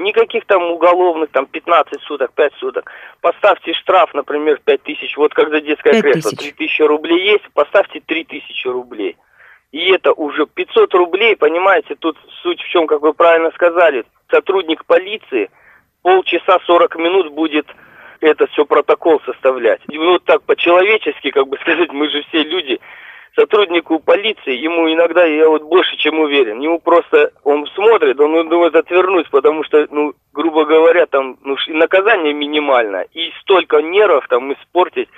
никаких 0.00 0.44
там 0.46 0.62
уголовных, 0.70 1.30
там 1.30 1.46
15 1.46 2.00
суток, 2.02 2.32
5 2.34 2.52
суток. 2.54 2.90
Поставьте 3.20 3.72
штраф, 3.74 4.12
например, 4.14 4.60
5 4.64 4.82
тысяч. 4.82 5.16
Вот 5.16 5.34
как 5.34 5.50
за 5.50 5.60
детское 5.60 5.92
5 5.92 6.02
кресло 6.02 6.30
тысяч. 6.30 6.38
3 6.38 6.52
тысячи 6.52 6.82
рублей 6.82 7.32
есть, 7.32 7.44
поставьте 7.52 8.00
3 8.04 8.24
тысячи 8.24 8.66
рублей. 8.66 9.16
И 9.72 9.92
это 9.92 10.12
уже 10.12 10.46
500 10.46 10.94
рублей, 10.94 11.36
понимаете, 11.36 11.94
тут 11.94 12.18
суть 12.42 12.60
в 12.60 12.68
чем, 12.68 12.86
как 12.86 13.02
вы 13.02 13.14
правильно 13.14 13.50
сказали, 13.52 14.04
сотрудник 14.28 14.84
полиции 14.84 15.48
полчаса 16.02 16.58
40 16.66 16.96
минут 16.96 17.32
будет 17.32 17.66
это 18.20 18.46
все 18.48 18.64
протокол 18.64 19.20
составлять. 19.24 19.80
И 19.88 19.98
вот 19.98 20.24
так 20.24 20.42
по-человечески, 20.42 21.30
как 21.30 21.48
бы 21.48 21.56
сказать, 21.58 21.90
мы 21.92 22.10
же 22.10 22.22
все 22.28 22.42
люди, 22.42 22.80
сотруднику 23.34 23.98
полиции, 24.00 24.56
ему 24.56 24.92
иногда, 24.92 25.24
я 25.24 25.48
вот 25.48 25.62
больше 25.62 25.96
чем 25.96 26.18
уверен, 26.20 26.60
ему 26.60 26.78
просто, 26.78 27.32
он 27.44 27.66
смотрит, 27.68 28.20
он 28.20 28.48
думает 28.48 28.74
отвернуть, 28.74 29.30
потому 29.30 29.64
что, 29.64 29.86
ну, 29.90 30.14
грубо 30.32 30.64
говоря, 30.64 31.06
там, 31.06 31.38
ну, 31.42 31.56
наказание 31.68 32.32
минимально, 32.32 33.04
и 33.12 33.30
столько 33.40 33.80
нервов 33.82 34.26
там 34.28 34.52
испортить, 34.52 35.08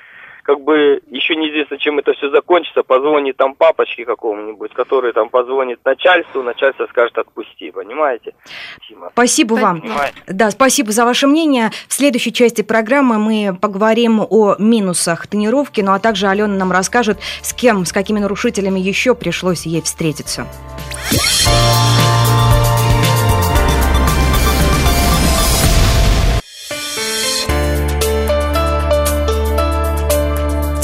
как 0.42 0.60
бы 0.60 1.00
еще 1.10 1.36
неизвестно, 1.36 1.78
чем 1.78 1.98
это 1.98 2.12
все 2.12 2.30
закончится, 2.30 2.82
позвонит 2.82 3.36
там 3.36 3.54
папочке 3.54 4.04
какому-нибудь, 4.04 4.72
который 4.72 5.12
там 5.12 5.28
позвонит 5.28 5.80
начальству, 5.84 6.42
начальство 6.42 6.86
скажет 6.86 7.18
отпусти, 7.18 7.70
понимаете? 7.70 8.34
Спасибо. 8.76 9.10
Спасибо 9.12 9.54
вам. 9.54 9.80
Понимаете? 9.80 10.16
Да, 10.26 10.50
спасибо 10.50 10.92
за 10.92 11.04
ваше 11.04 11.26
мнение. 11.26 11.70
В 11.88 11.92
следующей 11.92 12.32
части 12.32 12.62
программы 12.62 13.18
мы 13.18 13.56
поговорим 13.60 14.20
о 14.28 14.56
минусах 14.58 15.26
тренировки, 15.26 15.80
ну 15.80 15.92
а 15.92 15.98
также 15.98 16.26
Алена 16.26 16.54
нам 16.54 16.72
расскажет, 16.72 17.18
с 17.42 17.52
кем, 17.52 17.84
с 17.84 17.92
какими 17.92 18.18
нарушителями 18.18 18.80
еще 18.80 19.14
пришлось 19.14 19.66
ей 19.66 19.82
встретиться. 19.82 20.46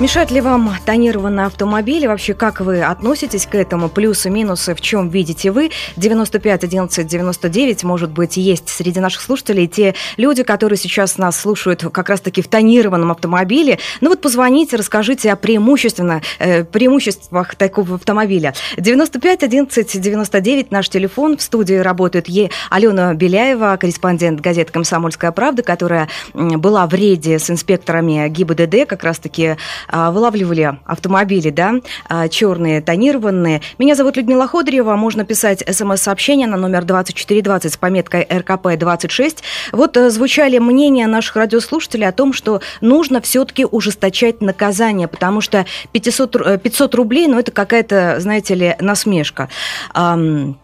Мешает 0.00 0.30
ли 0.30 0.40
вам 0.40 0.72
тонированный 0.86 1.46
автомобиль? 1.46 2.04
И 2.04 2.06
Вообще, 2.06 2.32
как 2.32 2.60
вы 2.60 2.82
относитесь 2.82 3.46
к 3.46 3.56
этому? 3.56 3.88
Плюсы, 3.88 4.30
минусы, 4.30 4.76
в 4.76 4.80
чем 4.80 5.08
видите 5.08 5.50
вы? 5.50 5.72
95 5.96 6.62
11 6.62 7.04
99, 7.04 7.82
может 7.82 8.10
быть, 8.10 8.36
есть 8.36 8.68
среди 8.68 9.00
наших 9.00 9.20
слушателей 9.20 9.66
те 9.66 9.96
люди, 10.16 10.44
которые 10.44 10.76
сейчас 10.76 11.18
нас 11.18 11.40
слушают 11.40 11.84
как 11.92 12.08
раз-таки 12.10 12.42
в 12.42 12.46
тонированном 12.46 13.10
автомобиле. 13.10 13.80
Ну 14.00 14.10
вот 14.10 14.20
позвоните, 14.20 14.76
расскажите 14.76 15.32
о 15.32 15.36
преимущественно, 15.36 16.22
э, 16.38 16.62
преимуществах 16.62 17.56
такого 17.56 17.96
автомобиля. 17.96 18.54
95 18.76 19.42
11 19.42 20.00
99, 20.00 20.70
наш 20.70 20.88
телефон. 20.88 21.36
В 21.36 21.42
студии 21.42 21.74
работает 21.74 22.28
Е. 22.28 22.50
Алена 22.70 23.14
Беляева, 23.14 23.76
корреспондент 23.80 24.40
газеты 24.40 24.72
«Комсомольская 24.72 25.32
правда», 25.32 25.64
которая 25.64 26.08
была 26.34 26.86
в 26.86 26.94
рейде 26.94 27.40
с 27.40 27.50
инспекторами 27.50 28.28
ГИБДД, 28.28 28.86
как 28.86 29.02
раз-таки 29.02 29.56
вылавливали 29.90 30.78
автомобили, 30.84 31.50
да, 31.50 31.74
а, 32.08 32.28
черные, 32.28 32.80
тонированные. 32.80 33.62
Меня 33.78 33.94
зовут 33.94 34.16
Людмила 34.16 34.46
Ходорева, 34.46 34.96
можно 34.96 35.24
писать 35.24 35.64
смс-сообщение 35.68 36.46
на 36.46 36.56
номер 36.56 36.84
2420 36.84 37.72
с 37.72 37.76
пометкой 37.76 38.22
РКП-26. 38.24 39.38
Вот 39.72 39.96
э, 39.96 40.10
звучали 40.10 40.58
мнения 40.58 41.06
наших 41.06 41.36
радиослушателей 41.36 42.06
о 42.06 42.12
том, 42.12 42.32
что 42.32 42.60
нужно 42.80 43.20
все-таки 43.20 43.64
ужесточать 43.64 44.40
наказание, 44.40 45.08
потому 45.08 45.40
что 45.40 45.66
500, 45.92 46.36
ру- 46.36 46.44
э, 46.54 46.58
500 46.58 46.94
рублей, 46.94 47.26
ну, 47.26 47.38
это 47.38 47.52
какая-то, 47.52 48.16
знаете 48.20 48.54
ли, 48.54 48.76
насмешка. 48.80 49.48
Ам, 49.92 50.58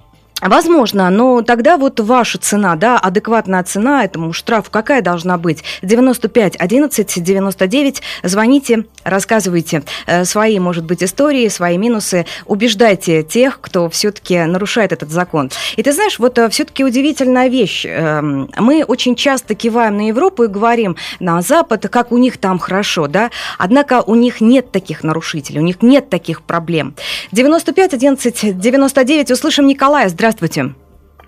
Возможно, 0.44 1.09
но 1.09 1.40
тогда 1.40 1.78
вот 1.78 2.00
ваша 2.00 2.37
цена, 2.37 2.76
да, 2.76 2.98
адекватная 2.98 3.64
цена 3.64 4.04
этому 4.04 4.35
штрафу 4.35 4.70
какая 4.70 5.00
должна 5.00 5.38
быть? 5.38 5.64
95 5.80 6.57
11 6.59 7.22
99. 7.24 8.02
Звоните, 8.22 8.85
рассказывайте 9.04 9.85
э, 10.07 10.26
свои, 10.26 10.59
может 10.59 10.85
быть, 10.85 11.02
истории, 11.02 11.48
свои 11.48 11.78
минусы, 11.78 12.26
убеждайте 12.44 13.22
тех, 13.22 13.59
кто 13.62 13.88
все-таки 13.88 14.44
нарушает 14.44 14.92
этот 14.92 15.11
закон. 15.11 15.50
И 15.76 15.83
ты 15.83 15.92
знаешь, 15.92 16.18
вот 16.18 16.38
все-таки 16.50 16.85
удивительная 16.85 17.48
вещь. 17.48 17.87
Эм, 17.87 18.50
Мы 18.59 18.85
очень 18.85 19.16
часто 19.16 19.54
киваем 19.54 19.96
на 19.96 20.09
Европу 20.09 20.44
и 20.44 20.48
говорим 20.48 20.96
на 21.20 21.40
Запад, 21.40 21.88
как 21.90 22.12
у 22.12 22.18
них 22.18 22.37
там 22.37 22.59
хорошо, 22.59 23.07
да, 23.07 23.30
однако 23.57 24.02
у 24.02 24.14
них 24.14 24.42
нет 24.42 24.70
таких 24.72 25.04
нарушителей, 25.04 25.61
у 25.61 25.64
них 25.64 25.80
нет 25.80 26.11
таких 26.11 26.42
проблем. 26.42 26.94
95 27.33 27.94
11 27.94 28.61
99. 28.61 29.30
Услышим 29.30 29.66
Николая. 29.66 30.11
Здравствуйте. 30.11 30.33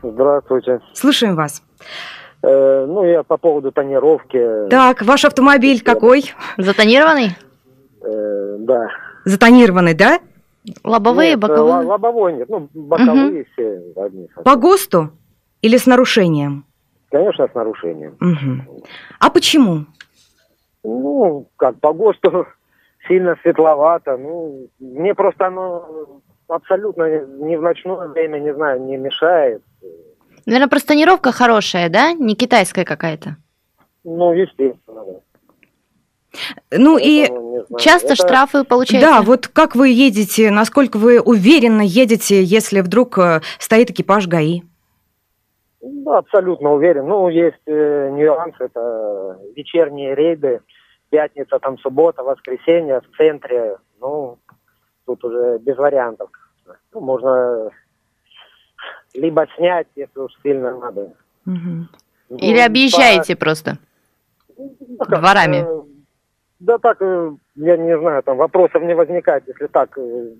Здравствуйте. 0.03 0.81
Слушаем 0.95 1.37
вас. 1.37 1.63
Э, 2.43 2.87
ну, 2.87 3.05
я 3.05 3.23
по 3.23 3.37
поводу 3.37 3.73
тонировки. 3.73 4.69
Так, 4.69 5.03
ваш 5.03 5.25
автомобиль 5.25 5.83
какой? 5.83 6.33
Затонированный? 6.59 7.31
Э, 8.03 8.57
да. 8.61 8.89
Затонированный, 9.25 9.95
да? 9.95 10.21
Лобовые, 10.85 11.31
Нет, 11.31 11.41
боковые? 11.41 11.83
л- 11.83 11.89
лобовой 11.89 12.33
нет. 12.35 12.49
Ну, 12.49 12.69
боковые 12.75 13.47
все 13.53 13.81
одни. 13.97 14.29
По 14.45 14.57
ГОСТу 14.57 15.11
или 15.63 15.77
с 15.77 15.87
нарушением? 15.87 16.65
Конечно, 17.11 17.49
с 17.49 17.55
нарушением. 17.55 18.17
Мгм. 18.21 18.69
А 19.21 19.31
почему? 19.31 19.87
Ну, 20.85 21.49
как 21.57 21.79
по 21.81 21.93
ГОСТу 21.93 22.47
сильно 23.09 23.37
светловато. 23.43 24.17
Ну, 24.17 24.69
мне 24.81 25.15
просто 25.15 25.47
оно 25.47 26.21
абсолютно 26.49 27.21
не 27.27 27.57
в 27.57 27.63
ночное 27.63 28.09
время, 28.09 28.39
не 28.39 28.55
знаю, 28.55 28.81
не 28.83 28.97
мешает. 28.97 29.63
Наверное, 30.45 30.69
просто 30.69 30.89
тонировка 30.89 31.33
хорошая, 31.33 31.89
да? 31.89 32.13
Не 32.13 32.35
китайская 32.35 32.85
какая-то. 32.85 33.37
Ну, 34.05 34.33
естественно. 34.33 35.05
да. 35.05 35.13
Ну 36.71 36.99
и. 36.99 37.27
Часто 37.79 38.09
Это- 38.13 38.17
штрафы 38.17 38.65
получаете? 38.65 39.05
да, 39.05 39.23
вот 39.23 39.49
как 39.49 39.75
вы 39.75 39.89
едете, 39.89 40.51
насколько 40.51 40.99
вы 40.99 41.21
уверенно 41.21 41.81
едете, 41.81 42.43
если 42.43 42.81
вдруг 42.81 43.19
э, 43.19 43.41
стоит 43.59 43.91
экипаж 43.91 44.29
ГАИ? 44.29 44.63
Да, 45.81 46.19
абсолютно 46.19 46.73
уверен. 46.75 47.07
Ну, 47.07 47.29
есть 47.29 47.57
э, 47.67 48.11
нюанс, 48.13 48.55
это 48.61 49.39
вечерние 49.57 50.15
рейды, 50.15 50.61
пятница, 51.11 51.59
там, 51.59 51.79
суббота, 51.79 52.23
воскресенье 52.23 53.01
в 53.01 53.17
центре. 53.17 53.79
Ну, 55.07 55.15
тут 55.17 55.25
уже 55.25 55.59
без 55.59 55.77
вариантов. 55.77 56.31
Ну, 56.93 57.01
можно 57.01 57.71
либо 59.15 59.47
снять, 59.57 59.87
если 59.97 60.19
уж 60.21 60.33
сильно 60.43 60.77
надо. 60.77 61.13
Мгм. 61.45 61.89
Ну, 62.29 62.37
Или 62.39 62.59
объезжаете 62.61 63.37
просто 63.37 63.79
по- 64.99 65.05
как, 65.05 65.21
дворами? 65.21 65.65
э, 65.67 65.83
да 66.61 66.79
так, 66.79 67.01
э, 67.01 67.33
я 67.55 67.77
не 67.77 67.99
знаю, 67.99 68.23
там 68.23 68.37
вопросов 68.37 68.83
не 68.83 68.95
возникает, 68.95 69.45
если 69.47 69.67
так. 69.69 69.97
э, 69.99 70.31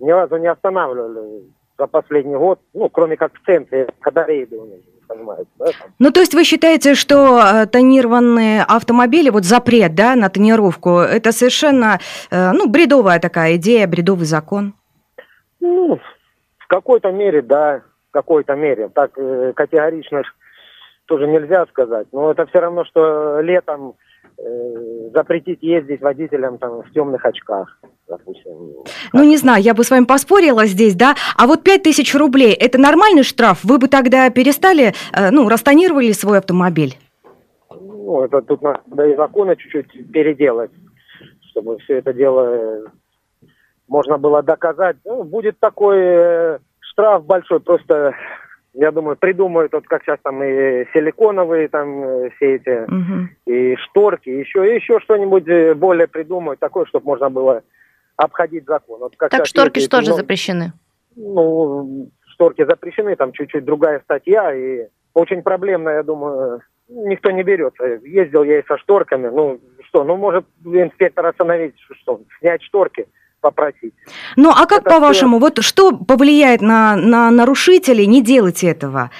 Ни 0.00 0.10
разу 0.10 0.38
не 0.38 0.48
останавливали 0.48 1.44
за 1.78 1.86
последний 1.86 2.34
год, 2.36 2.58
ну, 2.72 2.88
кроме 2.88 3.16
как 3.16 3.32
в 3.34 3.44
центре, 3.46 3.88
когда 4.00 4.26
рейды 4.26 4.58
у 4.58 4.66
них, 4.66 4.80
понимаете, 5.06 5.48
да. 5.58 5.66
Ну, 5.98 6.10
то 6.10 6.20
есть 6.20 6.34
вы 6.34 6.44
считаете, 6.44 6.94
что 6.94 7.40
э, 7.40 7.66
тонированные 7.66 8.62
автомобили, 8.62 9.30
вот 9.30 9.44
запрет, 9.44 9.94
да, 9.94 10.14
на 10.16 10.28
тонировку, 10.28 10.98
это 10.98 11.32
совершенно, 11.32 11.98
э, 12.30 12.52
ну, 12.52 12.68
бредовая 12.68 13.20
такая 13.20 13.56
идея, 13.56 13.86
бредовый 13.86 14.26
закон? 14.26 14.74
Ну, 15.60 15.98
в 16.58 16.66
какой-то 16.66 17.10
мере, 17.10 17.42
да, 17.42 17.82
в 18.10 18.12
какой-то 18.12 18.54
мере. 18.54 18.88
Так 18.88 19.12
э, 19.16 19.52
категорично 19.54 20.22
тоже 21.06 21.26
нельзя 21.26 21.66
сказать. 21.66 22.06
Но 22.12 22.30
это 22.30 22.46
все 22.46 22.60
равно, 22.60 22.84
что 22.84 23.40
летом 23.40 23.94
запретить 25.14 25.62
ездить 25.62 26.00
водителям 26.00 26.58
там 26.58 26.82
в 26.82 26.90
темных 26.92 27.24
очках, 27.24 27.78
допустим. 28.08 28.84
Ну, 29.12 29.24
не 29.24 29.36
знаю, 29.36 29.62
я 29.62 29.74
бы 29.74 29.84
с 29.84 29.90
вами 29.90 30.04
поспорила 30.04 30.66
здесь, 30.66 30.94
да. 30.94 31.14
А 31.36 31.46
вот 31.46 31.62
5000 31.62 32.14
рублей– 32.16 32.52
это 32.60 32.78
нормальный 32.78 33.22
штраф? 33.22 33.60
Вы 33.62 33.78
бы 33.78 33.88
тогда 33.88 34.28
перестали, 34.30 34.92
э, 35.12 35.30
ну, 35.30 35.48
растонировали 35.48 36.12
свой 36.12 36.38
автомобиль? 36.38 36.94
Ну, 37.70 38.24
это 38.24 38.42
тут 38.42 38.60
надо 38.62 39.06
и 39.06 39.16
законы 39.16 39.56
чуть-чуть 39.56 40.12
переделать, 40.12 40.72
чтобы 41.50 41.78
все 41.78 41.98
это 41.98 42.12
дело 42.12 42.54
э, 42.54 42.84
можно 43.88 44.18
было 44.18 44.42
доказать. 44.42 44.96
Ну, 45.04 45.22
будет 45.22 45.58
такой 45.60 45.98
э, 45.98 46.58
штраф 46.80 47.24
большой, 47.24 47.60
просто 47.60 48.14
я 48.74 48.90
думаю, 48.90 49.16
придумают, 49.16 49.72
вот 49.72 49.86
как 49.86 50.02
сейчас 50.02 50.18
там 50.22 50.42
и 50.42 50.84
силиконовые 50.92 51.68
там 51.68 52.02
э, 52.02 52.30
все 52.36 52.56
эти, 52.56 52.90
Мгм. 52.90 53.30
и 53.46 53.76
шторки, 53.76 54.28
еще, 54.28 54.70
и 54.70 54.74
еще 54.76 54.98
что-нибудь 55.00 55.46
э, 55.48 55.74
более 55.74 56.08
придумают, 56.08 56.58
такое, 56.60 56.84
чтобы 56.86 57.06
можно 57.06 57.30
было 57.30 57.62
обходить 58.16 58.64
закон. 58.66 59.00
Вот 59.00 59.16
как 59.16 59.30
Так 59.30 59.46
шторки 59.46 59.78
ездит 59.78 59.90
что 59.92 60.00
же 60.02 60.08
много- 60.10 60.22
запрещены? 60.22 60.72
Ну, 61.16 62.08
шторки 62.26 62.64
запрещены, 62.64 63.14
там 63.16 63.32
чуть-чуть 63.32 63.64
другая 63.64 64.00
статья, 64.00 64.52
и 64.52 64.88
очень 65.14 65.42
проблемно, 65.42 65.90
я 65.90 66.02
думаю, 66.02 66.60
никто 66.88 67.30
не 67.30 67.44
берется. 67.44 67.84
Ездил 68.02 68.42
я 68.42 68.58
и 68.58 68.66
со 68.66 68.76
шторками, 68.78 69.28
ну, 69.28 69.60
что, 69.84 70.02
ну, 70.02 70.16
может 70.16 70.44
инспектор 70.64 71.24
остановить, 71.26 71.74
что, 72.00 72.20
снять 72.40 72.62
шторки, 72.62 73.06
попросить. 73.44 73.92
Ну, 74.36 74.50
а 74.50 74.64
как 74.66 74.84
по-вашему, 74.84 75.38
вот 75.38 75.62
что 75.62 75.92
повлияет 75.92 76.62
на, 76.62 76.96
на 76.96 77.30
нарушителей 77.30 78.06
не 78.06 78.22
делать 78.22 78.64
этого? 78.64 79.10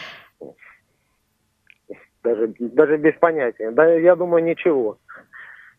даже, 2.24 2.54
даже 2.58 2.96
без 2.96 3.14
понятия. 3.20 3.70
Да, 3.70 3.86
я 3.86 4.16
думаю, 4.16 4.42
ничего. 4.42 4.96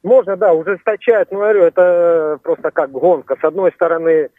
Можно, 0.03 0.37
да, 0.37 0.53
ужесточать, 0.53 1.31
но 1.31 1.39
говорю, 1.39 1.63
это 1.63 2.39
просто 2.43 2.69
как 2.71 2.91
гонка. 2.91 3.35
С 3.41 3.43
одной 3.43 3.71
стороны 3.71 4.29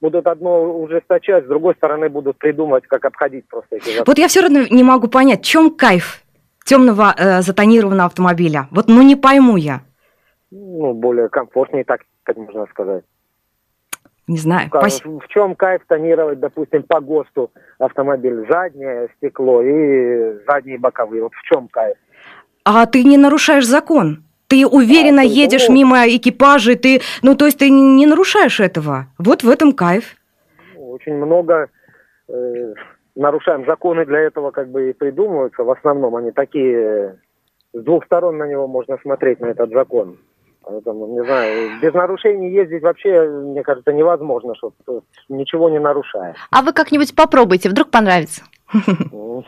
будут 0.00 0.26
одно 0.26 0.62
ужесточать, 0.82 1.44
с 1.44 1.48
другой 1.48 1.74
стороны 1.74 2.10
будут 2.10 2.36
придумывать, 2.36 2.86
как 2.86 3.06
обходить 3.06 3.48
просто 3.48 3.76
эти. 3.76 4.06
Вот 4.06 4.18
я 4.18 4.28
все 4.28 4.42
равно 4.42 4.60
не 4.70 4.82
могу 4.82 5.08
понять, 5.08 5.40
в 5.40 5.48
чем 5.48 5.74
кайф 5.74 6.20
темного 6.64 7.14
э, 7.16 7.40
затонированного 7.40 8.06
автомобиля? 8.06 8.68
Вот, 8.70 8.86
ну, 8.86 9.00
не 9.00 9.16
пойму 9.16 9.56
я. 9.56 9.80
Ну, 10.50 10.92
более 10.92 11.30
комфортнее, 11.30 11.84
так, 11.84 12.02
так 12.24 12.36
можно 12.36 12.66
сказать. 12.66 13.04
Не 14.26 14.38
знаю. 14.38 14.70
Ка- 14.70 14.80
Пос- 14.80 15.20
В 15.20 15.28
чем 15.28 15.54
кайф 15.54 15.82
тонировать, 15.86 16.40
допустим, 16.40 16.82
по 16.82 17.00
ГОСТу 17.00 17.50
автомобиль? 17.78 18.46
Заднее 18.48 19.08
стекло 19.18 19.62
и 19.62 20.38
задние 20.46 20.78
боковые. 20.78 21.22
Вот 21.22 21.32
в 21.34 21.42
чем 21.42 21.68
кайф? 21.68 21.96
А 22.64 22.86
ты 22.86 23.04
не 23.04 23.18
нарушаешь 23.18 23.66
закон. 23.66 24.24
Ты 24.46 24.66
уверенно 24.66 25.22
А, 25.22 25.24
едешь 25.24 25.68
ну- 25.68 25.74
мимо 25.74 26.06
экипажей, 26.08 26.76
ты, 26.76 27.00
ну, 27.22 27.34
то 27.34 27.46
есть 27.46 27.58
ты 27.58 27.70
не 27.70 28.06
нарушаешь 28.06 28.60
этого. 28.60 29.06
Вот 29.18 29.42
в 29.42 29.48
этом 29.50 29.72
кайф. 29.72 30.16
Очень 30.76 31.14
много 31.16 31.68
э, 32.28 32.74
нарушаем 33.14 33.66
законы 33.66 34.06
для 34.06 34.20
этого 34.20 34.50
как 34.50 34.68
бы 34.70 34.90
и 34.90 34.92
придумываются. 34.94 35.62
В 35.64 35.70
основном 35.70 36.16
они 36.16 36.30
такие, 36.30 36.78
э, 36.78 37.14
с 37.74 37.82
двух 37.82 38.04
сторон 38.06 38.38
на 38.38 38.46
него 38.46 38.66
можно 38.68 38.96
смотреть, 39.02 39.40
на 39.40 39.46
этот 39.46 39.70
закон. 39.70 40.18
Поэтому, 40.66 41.06
не 41.08 41.24
знаю, 41.24 41.80
без 41.80 41.92
нарушений 41.92 42.50
ездить 42.50 42.82
вообще, 42.82 43.28
мне 43.28 43.62
кажется, 43.62 43.92
невозможно, 43.92 44.54
что 44.54 44.72
ничего 45.28 45.68
не 45.68 45.78
нарушая. 45.78 46.34
А 46.50 46.62
вы 46.62 46.72
как-нибудь 46.72 47.14
попробуйте, 47.14 47.68
вдруг 47.68 47.90
понравится. 47.90 48.42
Ну, 49.12 49.44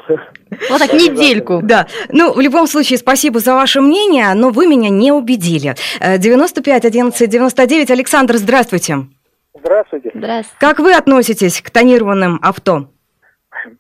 Вот 0.70 0.79
так 0.79 0.92
недельку. 0.92 1.61
Да, 1.62 1.87
ну, 2.11 2.33
в 2.33 2.40
любом 2.40 2.66
случае, 2.66 2.98
спасибо 2.98 3.40
за 3.40 3.55
ваше 3.55 3.81
мнение, 3.81 4.35
но 4.35 4.50
вы 4.50 4.66
меня 4.66 4.90
не 4.90 5.11
убедили. 5.11 5.74
Э, 6.00 6.18
95 6.18 6.85
11 6.85 7.31
99. 7.31 7.90
Александр, 7.90 8.37
здравствуйте. 8.37 9.07
Здравствуйте. 9.59 10.11
Здравствуйте. 10.14 10.57
Как 10.61 10.79
вы 10.79 10.92
относитесь 10.92 11.61
к 11.62 11.70
тонированным 11.70 12.38
авто? 12.42 12.88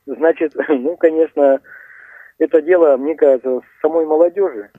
Значит, 0.06 0.52
ну, 0.68 0.96
конечно, 0.96 1.60
это 2.38 2.62
дело, 2.62 2.96
мне 2.96 3.14
кажется, 3.14 3.60
самой 3.82 4.06
молодежи. 4.06 4.70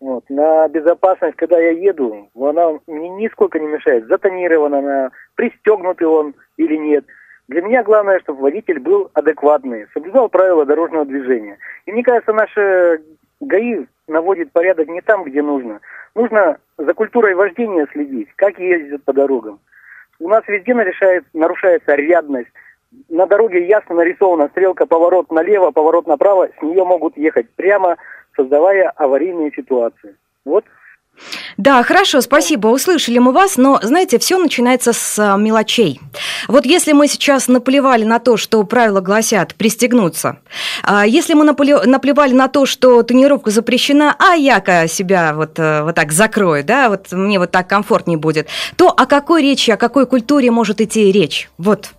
Вот. 0.00 0.28
На 0.28 0.68
безопасность, 0.68 1.36
когда 1.36 1.58
я 1.58 1.70
еду, 1.70 2.28
она 2.34 2.78
мне 2.86 3.08
нисколько 3.08 3.58
не 3.58 3.66
мешает. 3.66 4.06
Затонирован 4.06 4.74
она, 4.74 5.10
пристегнутый 5.34 6.06
он 6.06 6.34
или 6.56 6.76
нет. 6.76 7.04
Для 7.48 7.62
меня 7.62 7.82
главное, 7.82 8.20
чтобы 8.20 8.42
водитель 8.42 8.80
был 8.80 9.10
адекватный, 9.14 9.86
соблюдал 9.94 10.28
правила 10.28 10.66
дорожного 10.66 11.06
движения. 11.06 11.58
И 11.86 11.92
мне 11.92 12.02
кажется, 12.02 12.32
наши 12.32 13.00
ГАИ 13.40 13.86
наводит 14.08 14.52
порядок 14.52 14.88
не 14.88 15.00
там, 15.00 15.24
где 15.24 15.42
нужно. 15.42 15.80
Нужно 16.14 16.58
за 16.76 16.92
культурой 16.94 17.34
вождения 17.34 17.86
следить, 17.92 18.28
как 18.36 18.58
ездят 18.58 19.04
по 19.04 19.12
дорогам. 19.12 19.60
У 20.18 20.28
нас 20.28 20.42
везде 20.48 20.74
нарушает, 20.74 21.24
нарушается 21.32 21.94
рядность. 21.94 22.48
На 23.08 23.26
дороге 23.26 23.66
ясно 23.66 23.96
нарисована 23.96 24.48
стрелка 24.48 24.86
поворот 24.86 25.30
налево, 25.30 25.70
поворот 25.70 26.06
направо. 26.06 26.48
С 26.58 26.62
нее 26.62 26.84
могут 26.84 27.16
ехать 27.16 27.48
прямо, 27.56 27.96
создавая 28.36 28.90
аварийные 28.90 29.50
ситуации. 29.54 30.16
Вот 30.44 30.64
Да, 31.56 31.82
хорошо, 31.82 32.20
спасибо, 32.20 32.68
услышали 32.68 33.18
мы 33.18 33.32
вас, 33.32 33.56
но, 33.56 33.80
знаете, 33.82 34.18
все 34.18 34.38
начинается 34.38 34.92
с 34.92 35.18
а, 35.18 35.36
мелочей. 35.36 36.00
Вот 36.46 36.66
если 36.66 36.92
мы 36.92 37.08
сейчас 37.08 37.48
наплевали 37.48 38.04
на 38.04 38.18
то, 38.18 38.36
что 38.36 38.62
правила 38.64 39.00
гласят 39.00 39.54
пристегнуться, 39.54 40.38
а 40.82 41.06
если 41.06 41.34
мы 41.34 41.44
напле- 41.44 41.86
наплевали 41.86 42.34
на 42.34 42.48
то, 42.48 42.66
что 42.66 43.02
тонировка 43.02 43.50
запрещена, 43.50 44.14
а 44.18 44.34
я-ка 44.34 44.86
себя 44.88 45.32
вот, 45.34 45.58
э, 45.58 45.82
вот 45.82 45.94
так 45.94 46.12
закрою, 46.12 46.62
да, 46.62 46.90
вот 46.90 47.10
мне 47.12 47.38
вот 47.38 47.50
так 47.50 47.66
комфортнее 47.66 48.18
будет, 48.18 48.48
то 48.76 48.90
о 48.90 49.06
какой 49.06 49.42
речи, 49.42 49.70
о 49.70 49.76
какой 49.76 50.06
культуре 50.06 50.50
может 50.50 50.80
идти 50.80 51.10
речь? 51.10 51.48
Вот. 51.56 51.90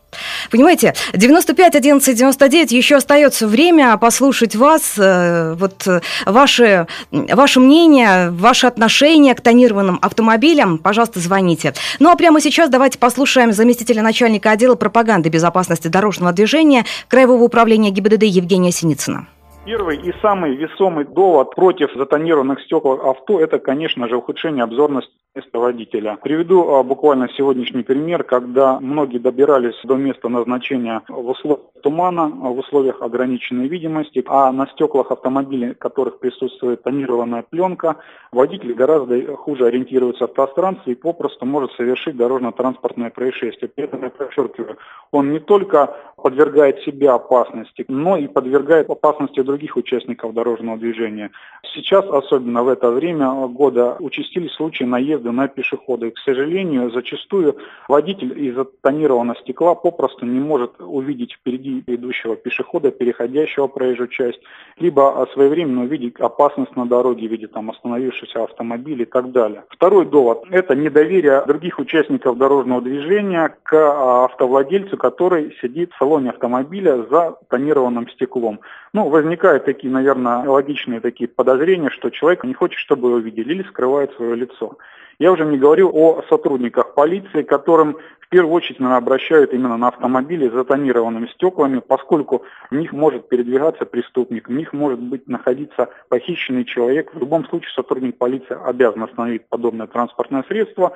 Понимаете, 0.52 0.94
95 1.14 1.76
11 1.76 2.18
99 2.18 2.72
еще 2.72 2.96
остается 2.96 3.48
время 3.48 3.98
послушать 3.98 4.56
вас, 4.56 4.94
э, 4.98 5.56
вот 5.58 5.88
э, 5.88 6.02
ваше, 6.26 6.88
ваше 7.12 7.60
мнение, 7.60 8.30
ваше 8.32 8.68
отношение 8.68 9.36
к 9.36 9.42
тонированным 9.42 10.00
автомобилям. 10.02 10.78
Пожалуйста, 10.78 11.20
звоните. 11.20 11.74
Ну 12.00 12.10
а 12.10 12.16
прямо 12.16 12.42
сейчас 12.42 12.70
давайте 12.70 12.98
послушаем 12.98 13.54
заместителя 13.54 14.02
начальника 14.02 14.52
отдела 14.52 14.76
пропаганды 14.76 15.30
безопасности 15.30 15.88
дорожного 15.88 16.34
движения 16.34 16.86
Краевого 17.08 17.44
управления 17.44 17.92
ГИБДД 17.92 18.24
Евгения 18.24 18.72
Синицына. 18.72 19.28
Первый 19.68 19.98
и 19.98 20.14
самый 20.22 20.56
весомый 20.56 21.04
довод 21.04 21.54
против 21.54 21.94
затонированных 21.94 22.62
стекол 22.62 23.02
авто– 23.02 23.38
это, 23.42 23.60
конечно 23.60 24.08
же, 24.08 24.16
ухудшение 24.16 24.64
обзорности 24.64 25.12
места 25.38 25.60
водителя. 25.60 26.18
Приведу 26.24 26.70
а, 26.70 26.84
буквально 26.84 27.30
сегодняшний 27.38 27.84
пример, 27.84 28.24
когда 28.24 28.80
многие 28.80 29.20
добирались 29.20 29.76
до 29.84 29.96
места 29.96 30.30
назначения 30.30 31.02
в 31.08 31.30
условиях 31.30 31.60
тумана, 31.84 32.28
в 32.28 32.58
условиях 32.58 33.02
ограниченной 33.02 33.68
видимости, 33.68 34.24
а 34.28 34.52
на 34.52 34.68
стеклах 34.68 35.12
автомобилей, 35.12 35.74
в 35.74 35.78
которых 35.78 36.20
присутствует 36.20 36.84
тонированная 36.84 37.44
пленка, 37.44 37.98
водитель 38.32 38.74
гораздо 38.74 39.36
хуже 39.36 39.68
ориентируется 39.68 40.28
в 40.28 40.34
пространстве 40.34 40.94
и 40.94 40.96
попросту 40.96 41.46
может 41.46 41.72
совершить 41.74 42.18
дорожно-транспортное 42.18 43.12
происшествие. 43.12 43.70
При 43.70 43.84
этом, 43.84 44.04
я 44.04 44.10
подчеркиваю, 44.10 44.78
он 45.12 45.32
не 45.32 45.40
только 45.40 45.96
подвергает 46.16 46.80
себя 46.80 47.14
опасности, 47.14 47.86
но 47.88 48.18
и 48.18 48.28
подвергает 48.28 48.90
опасности 48.90 49.42
других 49.42 49.57
участников 49.76 50.34
дорожного 50.34 50.78
движения. 50.78 51.32
Сейчас, 51.74 52.06
особенно 52.06 52.64
в 52.64 52.70
это 52.70 52.92
время 52.92 53.32
года, 53.48 53.98
участились 54.00 54.54
случаи 54.54 54.84
наезда 54.84 55.32
на 55.32 55.48
пешехода. 55.48 56.08
И, 56.08 56.12
к 56.12 56.18
сожалению, 56.20 56.92
зачастую 56.92 57.58
водитель 57.88 58.48
из-за 58.48 58.66
тонированного 58.66 59.40
стекла 59.40 59.76
попросту 59.76 60.26
не 60.26 60.40
может 60.40 60.80
увидеть 60.80 61.34
впереди 61.34 61.84
идущего 61.88 62.36
пешехода, 62.36 62.92
переходящего 62.92 63.68
проезжую 63.68 64.08
часть, 64.08 64.40
либо 64.80 65.28
своевременно 65.34 65.84
увидеть 65.84 66.20
опасность 66.20 66.76
на 66.76 66.86
дороге 66.86 67.28
в 67.28 67.32
виде 67.32 67.48
там, 67.48 67.72
остановившегося 67.72 68.44
автомобиля 68.44 69.04
и 69.04 69.06
так 69.06 69.32
далее. 69.32 69.64
Второй 69.70 70.06
довод– 70.06 70.44
это 70.52 70.76
недоверие 70.76 71.44
других 71.46 71.80
участников 71.80 72.38
дорожного 72.38 72.82
движения 72.82 73.56
к 73.64 73.74
а, 73.74 74.26
автовладельцу, 74.26 74.98
который 74.98 75.56
сидит 75.62 75.92
в 75.94 75.98
салоне 75.98 76.30
автомобиля 76.30 77.06
за 77.10 77.38
тонированным 77.50 78.10
стеклом. 78.10 78.60
Ну, 78.94 79.10
возникают 79.48 79.66
такие, 79.66 79.92
наверное, 79.92 80.48
логичные 80.48 81.00
такие 81.00 81.28
подозрения, 81.28 81.90
что 81.90 82.10
человек 82.10 82.44
не 82.44 82.54
хочет, 82.54 82.80
чтобы 82.80 83.10
его 83.10 83.18
видели 83.20 83.54
или 83.54 83.64
скрывает 83.64 84.14
свое 84.16 84.36
лицо. 84.36 84.78
Я 85.20 85.32
уже 85.32 85.46
не 85.46 85.58
говорю 85.58 85.90
о 85.94 86.24
сотрудниках 86.30 86.94
полиции, 86.94 87.42
которым 87.42 87.98
в 88.20 88.30
первую 88.30 88.54
очередь 88.54 88.80
наверное, 88.80 88.98
обращают 88.98 89.54
именно 89.54 89.78
на 89.78 89.88
автомобили 89.88 90.50
с 90.50 90.54
затонированными 90.54 91.28
стеклами, 91.28 91.80
поскольку 91.80 92.44
в 92.70 92.76
них 92.76 92.92
может 92.92 93.30
передвигаться 93.30 93.86
преступник, 93.86 94.50
в 94.50 94.52
них 94.52 94.74
может 94.74 95.00
быть 95.00 95.28
находиться 95.30 95.88
похищенный 96.10 96.66
человек. 96.66 97.14
В 97.14 97.20
любом 97.20 97.46
случае 97.48 97.72
сотрудник 97.74 98.18
полиции 98.18 98.58
обязан 98.66 99.04
остановить 99.04 99.48
подобное 99.48 99.88
транспортное 99.88 100.44
средство, 100.44 100.92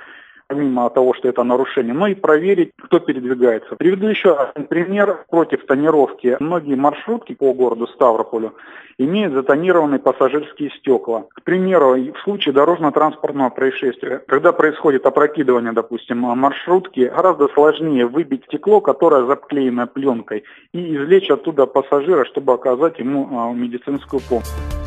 помимо 0.51 0.89
того, 0.89 1.13
что 1.13 1.29
это 1.29 1.43
нарушение, 1.43 1.93
но 1.93 2.07
и 2.07 2.13
проверить, 2.13 2.71
кто 2.77 2.99
передвигается. 2.99 3.77
Приведу 3.77 4.07
еще 4.07 4.35
один 4.35 4.67
пример 4.67 5.23
против 5.29 5.65
тонировки. 5.65 6.35
Многие 6.41 6.75
маршрутки 6.75 7.33
по 7.33 7.53
городу 7.53 7.87
Ставрополю 7.87 8.53
имеют 8.97 9.33
затонированные 9.33 9.99
пассажирские 9.99 10.69
стекла. 10.71 11.23
К 11.33 11.43
примеру, 11.43 11.95
в 11.95 12.19
случае 12.23 12.53
дорожно-транспортного 12.53 13.49
происшествия, 13.49 14.21
когда 14.27 14.51
происходит 14.51 15.05
опрокидывание, 15.05 15.71
допустим, 15.71 16.17
маршрутки, 16.17 17.11
гораздо 17.15 17.47
сложнее 17.47 18.05
выбить 18.05 18.43
стекло, 18.45 18.81
которое 18.81 19.25
заклеено 19.25 19.87
пленкой, 19.87 20.43
и 20.73 20.97
извлечь 20.97 21.29
оттуда 21.29 21.65
пассажира, 21.65 22.25
чтобы 22.25 22.51
оказать 22.53 22.99
ему 22.99 23.29
а, 23.31 23.53
медицинскую 23.53 24.21
помощь. 24.27 24.80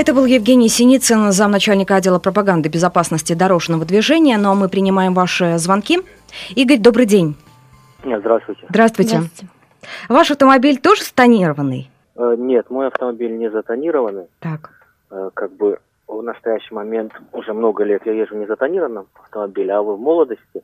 Это 0.00 0.14
был 0.14 0.24
Евгений 0.24 0.70
Синицын, 0.70 1.30
замначальника 1.30 1.96
отдела 1.96 2.18
пропаганды 2.18 2.70
безопасности 2.70 3.34
дорожного 3.34 3.84
движения. 3.84 4.38
Но 4.38 4.54
мы 4.54 4.70
принимаем 4.70 5.12
ваши 5.12 5.58
звонки. 5.58 5.98
Игорь, 6.56 6.78
добрый 6.78 7.04
день. 7.04 7.36
Здравствуйте. 8.02 8.64
Здравствуйте. 8.70 9.16
Здравствуйте. 9.16 9.52
Ваш 10.08 10.30
автомобиль 10.30 10.78
тоже 10.78 11.02
стонированный? 11.02 11.90
Э, 12.16 12.34
нет, 12.38 12.70
мой 12.70 12.86
автомобиль 12.86 13.36
не 13.36 13.50
затонированный. 13.50 14.24
Так. 14.38 14.70
Э, 15.10 15.28
как 15.34 15.52
бы 15.52 15.80
в 16.08 16.22
настоящий 16.22 16.72
момент 16.74 17.12
уже 17.32 17.52
много 17.52 17.84
лет 17.84 18.00
я 18.06 18.14
езжу 18.14 18.36
не 18.36 18.46
затонированном 18.46 19.06
автомобиле, 19.22 19.74
а 19.74 19.82
в 19.82 20.00
молодости, 20.00 20.62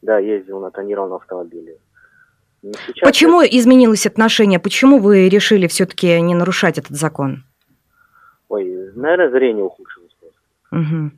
да, 0.00 0.18
ездил 0.20 0.60
на 0.60 0.70
тонированном 0.70 1.16
автомобиле. 1.16 1.74
Почему 3.02 3.40
я... 3.40 3.48
изменилось 3.48 4.06
отношение? 4.06 4.60
Почему 4.60 5.00
вы 5.00 5.28
решили 5.28 5.66
все-таки 5.66 6.20
не 6.20 6.36
нарушать 6.36 6.78
этот 6.78 6.96
закон? 6.96 7.42
Ой, 8.50 8.92
наверное, 8.94 9.30
зрение 9.30 9.64
ухудшилось 9.64 10.10
Угу. 10.72 11.10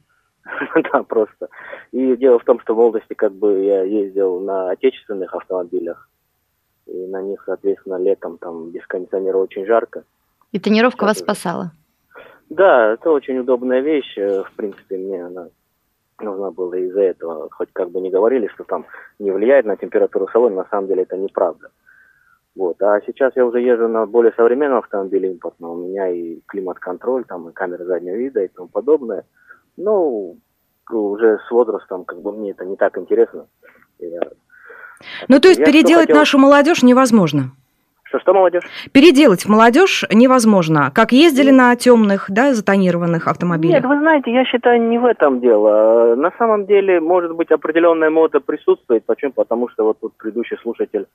да, 0.93 1.03
просто. 1.03 1.49
И 1.93 2.17
дело 2.17 2.39
в 2.39 2.45
том, 2.45 2.59
что 2.61 2.75
в 2.75 2.79
молодости 2.79 3.13
как 3.13 3.33
бы 3.33 3.65
я 3.65 3.83
ездил 3.83 4.41
на 4.41 4.71
отечественных 4.71 5.35
автомобилях, 5.35 6.09
и 6.87 7.07
на 7.07 7.21
них, 7.21 7.43
соответственно, 7.45 7.97
летом 7.97 8.39
там 8.39 8.71
без 8.71 8.87
кондиционера 8.87 9.37
очень 9.37 9.67
жарко. 9.67 10.05
И 10.53 10.59
тонировка 10.59 11.05
вас 11.05 11.19
спасала? 11.19 11.73
Да, 12.49 12.93
это 12.93 13.11
очень 13.11 13.39
удобная 13.39 13.81
вещь. 13.81 14.17
Э, 14.17 14.43
в 14.43 14.53
принципе, 14.53 14.97
мне 14.97 15.25
она 15.25 15.49
нужна 16.21 16.51
была 16.51 16.77
из-за 16.79 17.01
этого. 17.01 17.49
Хоть 17.51 17.69
как 17.73 17.91
бы 17.91 18.01
не 18.01 18.11
говорили, 18.11 18.49
что 18.49 18.65
там 18.65 18.87
не 19.19 19.31
влияет 19.31 19.67
на 19.67 19.77
температуру 19.77 20.29
салона, 20.33 20.57
на 20.57 20.69
самом 20.71 20.89
деле 20.89 21.03
это 21.03 21.17
неправда. 21.17 21.71
Вот. 22.55 22.81
А 22.83 23.01
сейчас 23.07 23.33
я 23.37 23.47
уже 23.47 23.61
езжу 23.61 23.89
на 23.89 24.07
более 24.07 24.33
современном 24.33 24.79
автомобиле 24.79 25.31
импортном. 25.31 25.71
У 25.71 25.89
меня 25.89 26.09
и 26.09 26.41
климат-контроль, 26.47 27.25
там 27.25 27.49
и 27.49 27.53
камера 27.53 27.85
заднего 27.85 28.17
вида 28.17 28.43
и 28.43 28.49
тому 28.49 28.69
подобное. 28.69 29.25
Ну, 29.77 30.37
уже 30.91 31.39
с 31.49 31.51
возрастом 31.51 32.05
как 32.05 32.21
бы 32.21 32.33
мне 32.33 32.51
это 32.51 32.65
не 32.65 32.77
так 32.77 32.99
интересно. 32.99 33.47
Я... 33.99 34.21
Ну, 35.29 35.41
то 35.41 35.49
есть 35.49 35.61
я 35.61 35.67
переделать 35.67 36.07
хотел... 36.07 36.17
нашу 36.17 36.39
молодежь 36.39 36.83
невозможно? 36.83 37.53
Что, 38.05 38.19
что 38.19 38.35
молодежь? 38.35 38.65
Переделать 38.93 39.49
молодежь 39.49 40.05
невозможно. 40.13 40.93
Как 40.95 41.13
ездили 41.13 41.51
на 41.51 41.75
темных, 41.77 42.27
да, 42.29 42.53
затонированных 42.53 43.27
автомобилях? 43.27 43.77
Нет, 43.77 43.87
вы 43.87 43.99
знаете, 43.99 44.31
я 44.31 44.45
считаю, 44.45 44.83
не 44.83 44.99
в 44.99 45.07
этом 45.07 45.41
дело. 45.41 46.15
На 46.15 46.31
самом 46.37 46.67
деле, 46.67 47.01
может 47.01 47.35
быть, 47.35 47.51
определенная 47.51 48.11
мода 48.11 48.41
присутствует. 48.41 49.07
Почему? 49.07 49.33
Потому 49.33 49.71
что 49.71 49.85
вот 49.85 49.99
тут 50.01 50.13
предыдущий 50.19 50.59
слушатель 50.59 51.07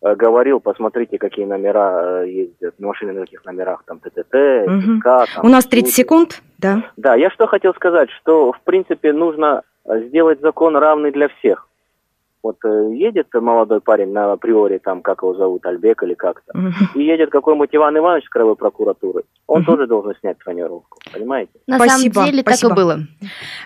говорил, 0.00 0.60
посмотрите, 0.60 1.18
какие 1.18 1.44
номера 1.44 2.22
э, 2.22 2.30
ездят, 2.30 2.78
машины 2.78 3.12
на 3.12 3.20
каких 3.20 3.44
номерах, 3.44 3.82
там 3.84 3.98
ТТТ, 3.98 4.34
угу. 4.66 5.00
там, 5.02 5.26
У 5.42 5.48
нас 5.48 5.66
30 5.66 5.94
секунд, 5.94 6.42
да. 6.58 6.84
Да, 6.96 7.14
я 7.14 7.30
что 7.30 7.46
хотел 7.46 7.74
сказать, 7.74 8.10
что, 8.10 8.52
в 8.52 8.60
принципе, 8.62 9.12
нужно 9.12 9.62
сделать 9.84 10.40
закон 10.40 10.76
равный 10.76 11.10
для 11.10 11.28
всех. 11.28 11.67
Вот 12.42 12.56
э, 12.64 12.90
едет 12.94 13.26
молодой 13.34 13.80
парень 13.80 14.12
на 14.12 14.32
априори, 14.32 14.78
там, 14.78 15.02
как 15.02 15.22
его 15.22 15.34
зовут, 15.34 15.66
Альбек 15.66 16.02
или 16.04 16.14
как-то, 16.14 16.52
и 16.94 17.02
едет 17.02 17.30
какой-нибудь 17.30 17.70
Иван 17.72 17.98
Иванович 17.98 18.26
с 18.26 18.28
краевой 18.28 18.54
прокуратуры, 18.54 19.24
он 19.48 19.64
тоже 19.64 19.86
должен 19.86 20.14
снять 20.20 20.36
тонировку, 20.44 20.98
понимаете? 21.12 21.50
На 21.66 21.76
спасибо, 21.76 22.14
самом 22.14 22.30
деле 22.30 22.42
спасибо. 22.42 22.68
так 22.68 22.78
и 22.78 22.80
было. 22.80 22.98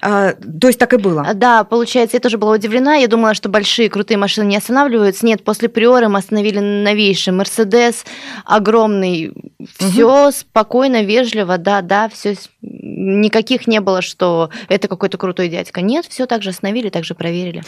А, 0.00 0.32
то 0.32 0.66
есть 0.68 0.78
так 0.78 0.94
и 0.94 0.96
было? 0.96 1.26
Да, 1.34 1.64
получается, 1.64 2.16
я 2.16 2.20
тоже 2.20 2.38
была 2.38 2.52
удивлена, 2.52 2.94
я 2.94 3.08
думала, 3.08 3.34
что 3.34 3.48
большие 3.48 3.90
крутые 3.90 4.16
машины 4.16 4.46
не 4.46 4.56
останавливаются. 4.56 5.26
Нет, 5.26 5.44
после 5.44 5.68
Приоры 5.68 6.08
мы 6.08 6.18
остановили 6.18 6.60
новейший 6.60 7.32
Мерседес, 7.32 8.06
огромный, 8.46 9.34
все 9.76 10.24
угу. 10.24 10.32
спокойно, 10.32 11.02
вежливо, 11.02 11.58
да, 11.58 11.82
да, 11.82 12.08
все, 12.08 12.36
никаких 12.62 13.66
не 13.66 13.80
было, 13.80 14.02
что 14.02 14.50
это 14.68 14.88
какой-то 14.88 15.18
крутой 15.18 15.48
дядька. 15.48 15.82
Нет, 15.82 16.06
все 16.06 16.26
так 16.26 16.42
же 16.42 16.50
остановили, 16.50 16.88
так 16.88 17.04
же 17.04 17.14
проверили. 17.14 17.62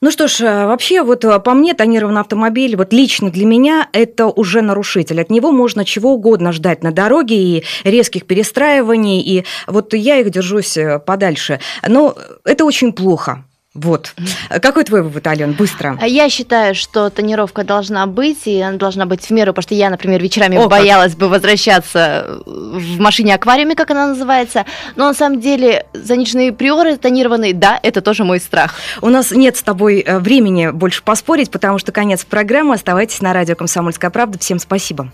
Ну 0.00 0.10
что 0.10 0.28
ж, 0.28 0.40
э, 0.40 0.66
вообще 0.66 1.02
вот 1.02 1.24
э, 1.24 1.40
по 1.40 1.54
мне 1.54 1.72
тонированный 1.72 2.20
автомобиль, 2.20 2.76
вот 2.76 2.92
лично 2.92 3.30
для 3.30 3.46
меня 3.46 3.88
это 3.92 4.26
уже 4.26 4.60
нарушитель. 4.60 5.20
От 5.20 5.30
него 5.30 5.50
можно 5.50 5.84
чего 5.84 6.12
угодно 6.12 6.52
ждать 6.52 6.82
на 6.82 6.92
дороге 6.92 7.36
и 7.36 7.64
резких 7.84 8.26
перестраиваний, 8.26 9.20
и 9.20 9.44
вот 9.66 9.94
я 9.94 10.18
их 10.18 10.30
держусь 10.30 10.76
э, 10.76 10.98
подальше. 10.98 11.60
Но 11.86 12.14
это 12.44 12.64
очень 12.64 12.92
плохо. 12.92 13.44
Вот. 13.74 14.14
Какой 14.62 14.84
твой 14.84 15.02
вывод, 15.02 15.26
Ален? 15.26 15.52
Быстро. 15.52 15.98
Я 16.06 16.28
считаю, 16.28 16.76
что 16.76 17.10
тонировка 17.10 17.64
должна 17.64 18.06
быть, 18.06 18.46
и 18.46 18.60
она 18.60 18.78
должна 18.78 19.04
быть 19.04 19.26
в 19.26 19.30
меру, 19.30 19.52
потому 19.52 19.64
что 19.64 19.74
я, 19.74 19.90
например, 19.90 20.22
вечерами 20.22 20.56
О, 20.56 20.68
боялась 20.68 21.12
как. 21.12 21.20
бы 21.20 21.28
возвращаться 21.28 22.40
в 22.46 23.00
машине-аквариуме, 23.00 23.74
как 23.74 23.90
она 23.90 24.08
называется. 24.08 24.64
Но 24.94 25.08
на 25.08 25.14
самом 25.14 25.40
деле 25.40 25.86
заниженные 25.92 26.52
приоры 26.52 26.96
тонированные, 26.96 27.52
да, 27.52 27.80
это 27.82 28.00
тоже 28.00 28.22
мой 28.22 28.38
страх. 28.38 28.76
У 29.02 29.08
нас 29.08 29.32
нет 29.32 29.56
с 29.56 29.62
тобой 29.62 30.00
э, 30.00 30.20
времени 30.20 30.70
больше 30.70 31.02
поспорить, 31.02 31.50
потому 31.50 31.78
что 31.78 31.90
конец 31.90 32.24
программы. 32.24 32.74
Оставайтесь 32.74 33.20
на 33.22 33.32
радио 33.32 33.56
«Комсомольская 33.56 34.10
правда». 34.10 34.38
Всем 34.38 34.60
спасибо. 34.60 35.10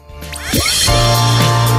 Спасибо. 0.52 1.69